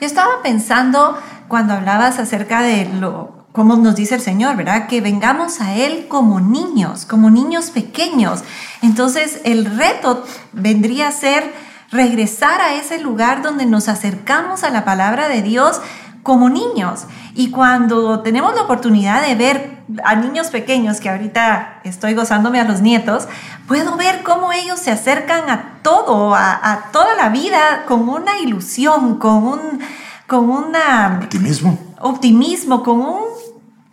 Yo 0.00 0.06
estaba 0.06 0.42
pensando 0.42 1.18
cuando 1.48 1.74
hablabas 1.74 2.18
acerca 2.18 2.62
de 2.62 2.86
lo 2.86 3.45
como 3.56 3.74
nos 3.76 3.96
dice 3.96 4.16
el 4.16 4.20
Señor, 4.20 4.54
¿verdad? 4.54 4.86
Que 4.86 5.00
vengamos 5.00 5.62
a 5.62 5.74
Él 5.74 6.08
como 6.08 6.40
niños, 6.40 7.06
como 7.06 7.30
niños 7.30 7.70
pequeños. 7.70 8.44
Entonces 8.82 9.40
el 9.44 9.64
reto 9.64 10.22
vendría 10.52 11.08
a 11.08 11.12
ser 11.12 11.54
regresar 11.90 12.60
a 12.60 12.74
ese 12.74 12.98
lugar 12.98 13.40
donde 13.40 13.64
nos 13.64 13.88
acercamos 13.88 14.62
a 14.62 14.68
la 14.68 14.84
palabra 14.84 15.28
de 15.28 15.40
Dios 15.40 15.80
como 16.22 16.50
niños. 16.50 17.04
Y 17.34 17.50
cuando 17.50 18.20
tenemos 18.20 18.54
la 18.54 18.62
oportunidad 18.62 19.26
de 19.26 19.34
ver 19.36 19.78
a 20.04 20.16
niños 20.16 20.48
pequeños, 20.48 21.00
que 21.00 21.08
ahorita 21.08 21.80
estoy 21.84 22.12
gozándome 22.12 22.60
a 22.60 22.64
los 22.64 22.82
nietos, 22.82 23.26
puedo 23.66 23.96
ver 23.96 24.22
cómo 24.22 24.52
ellos 24.52 24.80
se 24.80 24.90
acercan 24.90 25.48
a 25.48 25.78
todo, 25.82 26.34
a, 26.34 26.90
toda 26.92 27.14
la 27.14 27.30
vida 27.30 27.84
con 27.88 28.06
una 28.06 28.38
ilusión, 28.38 29.18
con 29.18 29.46
un 29.46 29.80
con 30.26 30.50
una 30.50 31.20
optimismo, 31.22 31.78
optimismo, 32.00 32.82
con 32.82 33.00
un 33.00 33.35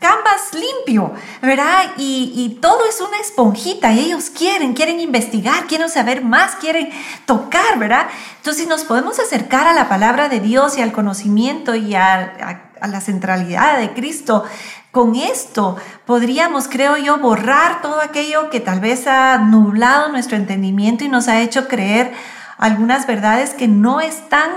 canvas 0.04 0.54
limpio, 0.54 1.14
¿verdad? 1.42 1.94
Y, 1.96 2.60
todo 2.62 2.86
es 2.86 3.00
una 3.00 3.20
esponjita 3.20 3.94
y 3.94 4.00
ellos 4.02 4.30
quieren, 4.30 4.74
quieren 4.74 5.00
investigar, 5.00 5.66
quieren 5.66 5.90
saber 5.90 6.26
más, 6.26 6.56
quieren 6.56 6.90
tocar, 7.26 7.80
¿verdad? 7.80 8.08
Entonces, 8.38 8.64
si 8.64 8.70
nos 8.70 8.84
podemos 8.84 9.18
acercar 9.20 9.66
a 9.66 9.74
la 9.74 9.88
palabra 9.88 10.28
de 10.28 10.42
Dios 10.42 10.78
y 10.78 10.82
al 10.82 10.92
conocimiento 10.92 11.74
y 11.76 11.96
a, 11.96 12.60
a 12.82 12.88
la 12.88 13.00
centralidad 13.00 13.80
de 13.80 13.94
Cristo, 13.94 14.44
con 14.92 15.16
esto 15.16 15.78
podríamos, 16.06 16.68
creo 16.68 16.98
yo, 16.98 17.18
borrar 17.20 17.82
todo 17.82 18.02
aquello 18.02 18.50
que 18.50 18.60
tal 18.60 18.82
vez 18.82 19.08
ha 19.08 19.38
nublado 19.38 20.10
nuestro 20.10 20.36
entendimiento 20.36 21.06
y 21.06 21.10
nos 21.10 21.30
ha 21.30 21.40
hecho 21.40 21.70
creer 21.70 22.12
algunas 22.58 23.08
verdades 23.08 23.54
que 23.54 23.70
no 23.70 24.02
están 24.02 24.52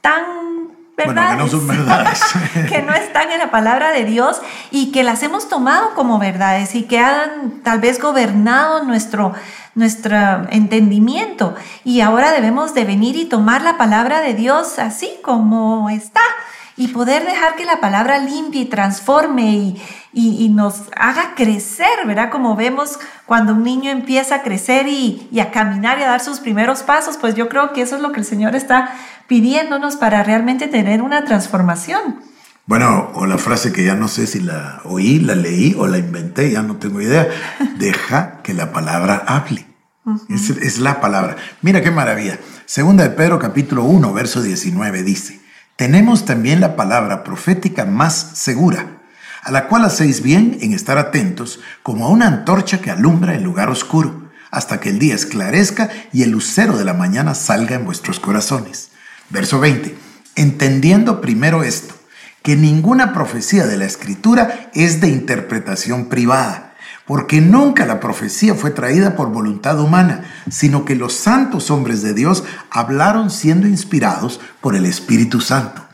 tan 0.00 0.55
verdades. 0.96 1.36
que 1.36 1.42
no 1.42 1.48
son 1.48 1.66
verdades. 1.68 2.20
que 2.68 2.82
no 2.82 2.94
están 2.94 3.30
en 3.30 3.38
la 3.38 3.50
palabra 3.50 3.92
de 3.92 4.04
Dios 4.04 4.40
y 4.70 4.92
que 4.92 5.02
las 5.02 5.22
hemos 5.22 5.48
tomado 5.48 5.94
como 5.94 6.18
verdades 6.18 6.74
y 6.74 6.84
que 6.84 6.98
han 6.98 7.62
tal 7.62 7.80
vez 7.80 8.00
gobernado 8.00 8.84
nuestro, 8.84 9.34
nuestro 9.74 10.16
entendimiento. 10.50 11.54
Y 11.84 12.00
ahora 12.00 12.32
debemos 12.32 12.74
de 12.74 12.84
venir 12.84 13.16
y 13.16 13.26
tomar 13.26 13.62
la 13.62 13.76
palabra 13.76 14.20
de 14.20 14.34
Dios 14.34 14.78
así 14.78 15.10
como 15.22 15.90
está 15.90 16.22
y 16.76 16.88
poder 16.88 17.24
dejar 17.24 17.56
que 17.56 17.64
la 17.64 17.80
palabra 17.80 18.18
limpie 18.18 18.62
y 18.62 18.66
transforme 18.66 19.52
y, 19.52 19.82
y, 20.18 20.48
nos 20.48 20.84
haga 20.96 21.34
crecer, 21.34 22.06
¿verdad? 22.06 22.30
Como 22.30 22.56
vemos 22.56 22.98
cuando 23.26 23.52
un 23.52 23.62
niño 23.62 23.90
empieza 23.90 24.36
a 24.36 24.42
crecer 24.42 24.88
y, 24.88 25.28
y, 25.30 25.40
a 25.40 25.50
caminar 25.50 25.98
y 25.98 26.04
a 26.04 26.08
dar 26.08 26.20
sus 26.20 26.40
primeros 26.40 26.82
pasos, 26.82 27.18
pues 27.18 27.34
yo 27.34 27.50
creo 27.50 27.74
que 27.74 27.82
eso 27.82 27.96
es 27.96 28.02
lo 28.02 28.12
que 28.12 28.20
el 28.20 28.26
Señor 28.26 28.56
está 28.56 28.94
pidiéndonos 29.26 29.96
para 29.96 30.22
realmente 30.22 30.68
tener 30.68 31.02
una 31.02 31.26
transformación. 31.26 32.20
Bueno, 32.64 33.10
o 33.12 33.26
la 33.26 33.36
frase 33.36 33.72
que 33.72 33.84
ya 33.84 33.94
no 33.94 34.08
sé 34.08 34.26
si 34.26 34.40
la 34.40 34.80
oí, 34.84 35.18
la 35.18 35.34
leí 35.34 35.74
o 35.78 35.86
la 35.86 35.98
inventé, 35.98 36.50
ya 36.50 36.62
no 36.62 36.76
tengo 36.76 37.02
idea. 37.02 37.28
Deja 37.78 38.40
que 38.42 38.54
la 38.54 38.72
palabra 38.72 39.22
hable. 39.26 39.66
es, 40.30 40.48
es, 40.48 40.78
la 40.78 40.98
palabra. 41.02 41.36
Mira 41.60 41.82
qué 41.82 41.90
maravilla. 41.90 42.38
Segunda 42.64 43.04
de 43.04 43.10
Pedro 43.10 43.38
capítulo 43.38 43.84
1, 43.84 44.14
verso 44.14 44.40
19 44.40 45.02
dice, 45.02 45.42
tenemos 45.76 46.24
también 46.24 46.60
la 46.60 46.74
palabra 46.74 47.22
profética 47.22 47.84
más 47.84 48.14
segura, 48.14 48.95
a 49.46 49.52
la 49.52 49.68
cual 49.68 49.84
hacéis 49.84 50.22
bien 50.22 50.58
en 50.60 50.72
estar 50.72 50.98
atentos 50.98 51.60
como 51.84 52.06
a 52.06 52.08
una 52.08 52.26
antorcha 52.26 52.80
que 52.80 52.90
alumbra 52.90 53.36
en 53.36 53.44
lugar 53.44 53.70
oscuro, 53.70 54.28
hasta 54.50 54.80
que 54.80 54.88
el 54.88 54.98
día 54.98 55.14
esclarezca 55.14 55.88
y 56.12 56.24
el 56.24 56.30
lucero 56.30 56.76
de 56.76 56.84
la 56.84 56.94
mañana 56.94 57.32
salga 57.36 57.76
en 57.76 57.84
vuestros 57.84 58.18
corazones. 58.18 58.90
Verso 59.30 59.60
20. 59.60 59.96
Entendiendo 60.34 61.20
primero 61.20 61.62
esto, 61.62 61.94
que 62.42 62.56
ninguna 62.56 63.12
profecía 63.12 63.68
de 63.68 63.76
la 63.76 63.84
Escritura 63.84 64.68
es 64.74 65.00
de 65.00 65.10
interpretación 65.10 66.08
privada, 66.08 66.74
porque 67.06 67.40
nunca 67.40 67.86
la 67.86 68.00
profecía 68.00 68.56
fue 68.56 68.72
traída 68.72 69.14
por 69.14 69.30
voluntad 69.30 69.78
humana, 69.78 70.24
sino 70.50 70.84
que 70.84 70.96
los 70.96 71.12
santos 71.12 71.70
hombres 71.70 72.02
de 72.02 72.14
Dios 72.14 72.42
hablaron 72.70 73.30
siendo 73.30 73.68
inspirados 73.68 74.40
por 74.60 74.74
el 74.74 74.86
Espíritu 74.86 75.40
Santo. 75.40 75.86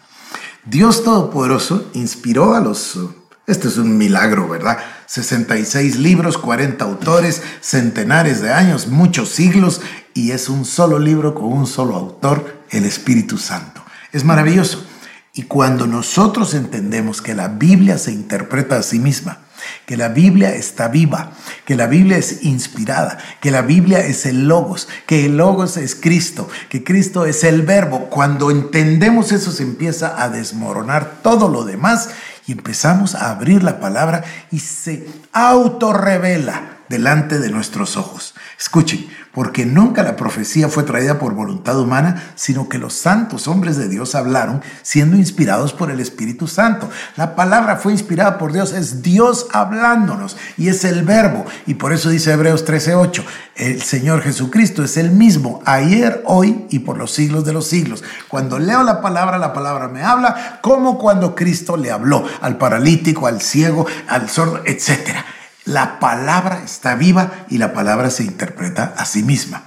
Dios 0.65 1.05
Todopoderoso 1.05 1.91
inspiró 1.93 2.55
a 2.55 2.61
los... 2.61 2.99
Este 3.47 3.67
es 3.67 3.77
un 3.77 3.99
milagro, 3.99 4.49
¿verdad? 4.49 4.79
66 5.07 5.99
libros, 5.99 6.39
40 6.39 6.85
autores, 6.85 7.43
centenares 7.61 8.41
de 8.41 8.53
años, 8.53 8.87
muchos 8.87 9.31
siglos, 9.31 9.81
y 10.15 10.31
es 10.31 10.49
un 10.49 10.65
solo 10.65 11.01
libro 11.01 11.35
con 11.35 11.53
un 11.53 11.67
solo 11.67 11.97
autor, 11.97 12.63
el 12.71 12.85
Espíritu 12.85 13.39
Santo. 13.39 13.83
Es 14.13 14.25
maravilloso. 14.25 14.87
Y 15.35 15.45
cuando 15.45 15.87
nosotros 15.89 16.55
entendemos 16.55 17.21
que 17.21 17.35
la 17.35 17.49
Biblia 17.49 17.99
se 17.99 18.13
interpreta 18.13 18.77
a 18.77 18.83
sí 18.83 19.01
misma, 19.01 19.39
que 19.87 19.97
la 19.97 20.09
Biblia 20.09 20.55
está 20.55 20.89
viva, 20.89 21.33
que 21.65 21.75
la 21.75 21.87
Biblia 21.87 22.19
es 22.19 22.45
inspirada, 22.45 23.19
que 23.41 23.51
la 23.51 23.63
Biblia 23.63 24.01
es 24.01 24.27
el 24.27 24.47
logos, 24.47 24.89
que 25.07 25.27
el 25.27 25.37
logos 25.37 25.77
es 25.77 25.95
Cristo, 25.95 26.49
que 26.69 26.85
Cristo 26.85 27.25
es 27.25 27.45
el 27.45 27.63
verbo. 27.63 28.11
Cuando 28.11 28.51
entendemos 28.51 29.33
eso 29.33 29.51
se 29.51 29.63
empieza 29.63 30.23
a 30.23 30.29
desmoronar 30.29 31.21
todo 31.23 31.49
lo 31.49 31.65
demás 31.65 32.11
y 32.47 32.53
empezamos 32.53 33.15
a 33.15 33.31
abrir 33.31 33.63
la 33.63 33.81
palabra 33.81 34.25
y 34.51 34.59
se 34.59 35.09
autorrevela 35.33 36.79
delante 36.89 37.39
de 37.39 37.51
nuestros 37.51 37.97
ojos. 37.97 38.32
Escuchen, 38.63 39.09
porque 39.33 39.67
nunca 39.67 40.05
la 40.05 40.15
profecía 40.15 40.69
fue 40.69 40.85
traída 40.85 41.19
por 41.19 41.35
voluntad 41.35 41.81
humana, 41.81 42.33
sino 42.37 42.69
que 42.69 42.79
los 42.79 42.93
santos 42.93 43.49
hombres 43.49 43.77
de 43.77 43.89
Dios 43.89 44.15
hablaron 44.15 44.63
siendo 44.83 45.17
inspirados 45.17 45.73
por 45.73 45.91
el 45.91 45.99
Espíritu 45.99 46.47
Santo. 46.47 46.89
La 47.17 47.35
palabra 47.35 47.75
fue 47.75 47.91
inspirada 47.91 48.39
por 48.39 48.53
Dios, 48.53 48.73
es 48.73 49.03
Dios 49.03 49.49
hablándonos 49.53 50.37
y 50.57 50.69
es 50.69 50.85
el 50.85 51.03
verbo. 51.03 51.45
Y 51.67 51.75
por 51.75 51.93
eso 51.93 52.09
dice 52.09 52.31
Hebreos 52.31 52.65
13:8, 52.65 53.25
el 53.57 53.83
Señor 53.83 54.23
Jesucristo 54.23 54.85
es 54.85 54.97
el 54.97 55.11
mismo 55.11 55.61
ayer, 55.65 56.23
hoy 56.25 56.65
y 56.71 56.79
por 56.79 56.99
los 56.99 57.11
siglos 57.11 57.45
de 57.45 57.53
los 57.53 57.67
siglos. 57.67 58.05
Cuando 58.29 58.61
leo 58.61 58.85
la 58.85 59.01
palabra, 59.01 59.39
la 59.39 59.53
palabra 59.53 59.89
me 59.89 60.05
habla 60.05 60.61
como 60.63 60.99
cuando 60.99 61.35
Cristo 61.35 61.77
le 61.77 61.91
habló 61.91 62.25
al 62.41 62.59
paralítico, 62.59 63.27
al 63.27 63.41
ciego, 63.41 63.87
al 64.07 64.31
sordo, 64.31 64.61
etcétera. 64.65 65.25
La 65.65 66.01
palabra 66.01 66.63
está 66.65 66.95
viva 66.97 67.45
y 67.49 67.59
la 67.59 67.73
palabra 67.73 68.11
se 68.11 68.25
interpreta 68.25 68.95
a 68.97 69.05
sí 69.05 69.23
misma. 69.23 69.65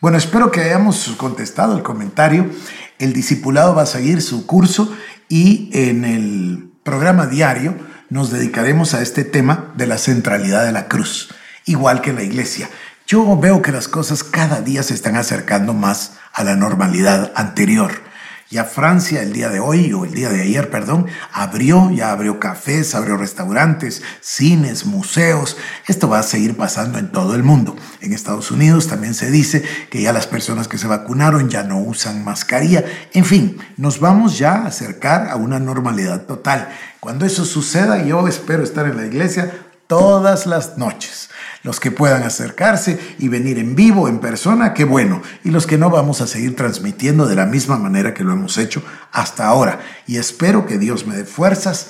Bueno, 0.00 0.18
espero 0.18 0.50
que 0.50 0.60
hayamos 0.60 1.08
contestado 1.16 1.76
el 1.76 1.82
comentario. 1.82 2.50
El 2.98 3.12
discipulado 3.12 3.74
va 3.74 3.82
a 3.82 3.86
seguir 3.86 4.22
su 4.22 4.46
curso 4.46 4.94
y 5.28 5.70
en 5.72 6.04
el 6.04 6.70
programa 6.82 7.26
diario 7.26 7.76
nos 8.08 8.30
dedicaremos 8.30 8.94
a 8.94 9.02
este 9.02 9.24
tema 9.24 9.72
de 9.76 9.86
la 9.86 9.98
centralidad 9.98 10.64
de 10.64 10.72
la 10.72 10.88
cruz, 10.88 11.34
igual 11.64 12.00
que 12.00 12.12
la 12.12 12.22
iglesia. 12.22 12.68
Yo 13.06 13.38
veo 13.38 13.62
que 13.62 13.72
las 13.72 13.88
cosas 13.88 14.24
cada 14.24 14.60
día 14.60 14.82
se 14.82 14.94
están 14.94 15.16
acercando 15.16 15.74
más 15.74 16.14
a 16.32 16.44
la 16.44 16.56
normalidad 16.56 17.32
anterior. 17.36 18.05
Ya 18.48 18.64
Francia 18.64 19.22
el 19.22 19.32
día 19.32 19.48
de 19.48 19.58
hoy, 19.58 19.92
o 19.92 20.04
el 20.04 20.14
día 20.14 20.28
de 20.28 20.40
ayer, 20.40 20.70
perdón, 20.70 21.06
abrió, 21.32 21.90
ya 21.90 22.12
abrió 22.12 22.38
cafés, 22.38 22.94
abrió 22.94 23.16
restaurantes, 23.16 24.02
cines, 24.20 24.86
museos. 24.86 25.56
Esto 25.88 26.08
va 26.08 26.20
a 26.20 26.22
seguir 26.22 26.56
pasando 26.56 26.98
en 26.98 27.10
todo 27.10 27.34
el 27.34 27.42
mundo. 27.42 27.74
En 28.00 28.12
Estados 28.12 28.52
Unidos 28.52 28.86
también 28.86 29.14
se 29.14 29.32
dice 29.32 29.64
que 29.90 30.00
ya 30.00 30.12
las 30.12 30.28
personas 30.28 30.68
que 30.68 30.78
se 30.78 30.86
vacunaron 30.86 31.48
ya 31.48 31.64
no 31.64 31.80
usan 31.80 32.24
mascarilla. 32.24 32.84
En 33.12 33.24
fin, 33.24 33.58
nos 33.76 33.98
vamos 33.98 34.38
ya 34.38 34.52
a 34.52 34.66
acercar 34.68 35.28
a 35.28 35.34
una 35.34 35.58
normalidad 35.58 36.26
total. 36.26 36.68
Cuando 37.00 37.26
eso 37.26 37.44
suceda, 37.44 38.04
yo 38.04 38.28
espero 38.28 38.62
estar 38.62 38.86
en 38.86 38.96
la 38.96 39.06
iglesia 39.06 39.52
todas 39.88 40.46
las 40.46 40.78
noches. 40.78 41.30
Los 41.66 41.80
que 41.80 41.90
puedan 41.90 42.22
acercarse 42.22 42.96
y 43.18 43.26
venir 43.26 43.58
en 43.58 43.74
vivo, 43.74 44.06
en 44.06 44.20
persona, 44.20 44.72
qué 44.72 44.84
bueno. 44.84 45.20
Y 45.42 45.50
los 45.50 45.66
que 45.66 45.76
no, 45.76 45.90
vamos 45.90 46.20
a 46.20 46.28
seguir 46.28 46.54
transmitiendo 46.54 47.26
de 47.26 47.34
la 47.34 47.44
misma 47.44 47.76
manera 47.76 48.14
que 48.14 48.22
lo 48.22 48.32
hemos 48.32 48.56
hecho 48.56 48.84
hasta 49.10 49.48
ahora. 49.48 49.80
Y 50.06 50.18
espero 50.18 50.64
que 50.64 50.78
Dios 50.78 51.08
me 51.08 51.16
dé 51.16 51.24
fuerzas 51.24 51.88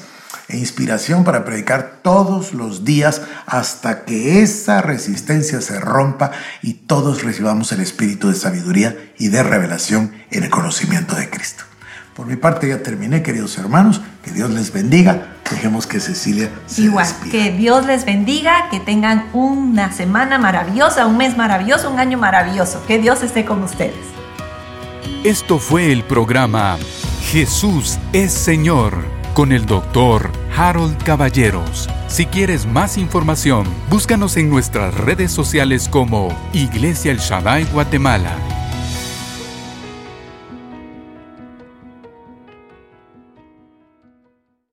e 0.49 0.57
inspiración 0.57 1.25
para 1.25 1.45
predicar 1.45 2.01
todos 2.03 2.55
los 2.55 2.87
días 2.87 3.21
hasta 3.45 4.07
que 4.07 4.41
esa 4.41 4.81
resistencia 4.81 5.61
se 5.61 5.79
rompa 5.79 6.31
y 6.63 6.73
todos 6.73 7.23
recibamos 7.23 7.71
el 7.73 7.81
espíritu 7.81 8.31
de 8.31 8.35
sabiduría 8.35 8.97
y 9.19 9.29
de 9.29 9.43
revelación 9.43 10.15
en 10.31 10.45
el 10.45 10.49
conocimiento 10.49 11.17
de 11.17 11.29
Cristo. 11.29 11.65
Por 12.17 12.27
mi 12.27 12.37
parte 12.37 12.67
ya 12.69 12.83
terminé, 12.83 13.23
queridos 13.23 13.59
hermanos. 13.59 14.01
Que 14.25 14.31
Dios 14.31 14.49
les 14.51 14.73
bendiga. 14.73 15.35
Dejemos 15.51 15.87
que 15.87 16.01
Cecilia 16.01 16.51
se 16.67 16.83
Igual, 16.83 17.07
despida. 17.07 17.31
que 17.31 17.53
Dios 17.53 17.85
les 17.87 18.05
bendiga, 18.07 18.69
que 18.71 18.81
tengan 18.81 19.27
una 19.35 19.93
semana 19.93 20.39
maravillosa, 20.39 21.07
un 21.07 21.19
mes 21.19 21.37
maravilloso, 21.37 21.91
un 21.91 22.01
año 22.01 22.17
maravilloso. 22.19 22.83
Que 22.87 22.99
Dios 22.99 23.23
esté 23.23 23.45
con 23.45 23.63
ustedes. 23.63 23.95
Esto 25.25 25.59
fue 25.59 25.93
el 25.93 26.05
programa 26.05 26.79
Jesús 27.31 27.99
es 28.13 28.33
Señor 28.33 28.95
con 29.35 29.53
el 29.53 29.67
doctor 29.67 30.31
Harold 30.57 30.97
Caballeros. 31.05 31.89
Si 32.09 32.25
quieres 32.25 32.65
más 32.67 32.97
información, 32.97 33.67
búscanos 33.91 34.37
en 34.39 34.49
nuestras 34.49 34.95
redes 34.95 35.33
sociales 35.33 35.89
como 35.89 36.29
Iglesia 36.55 37.13
El 37.13 37.19
Shaddai 37.19 37.65
Guatemala. 37.65 38.33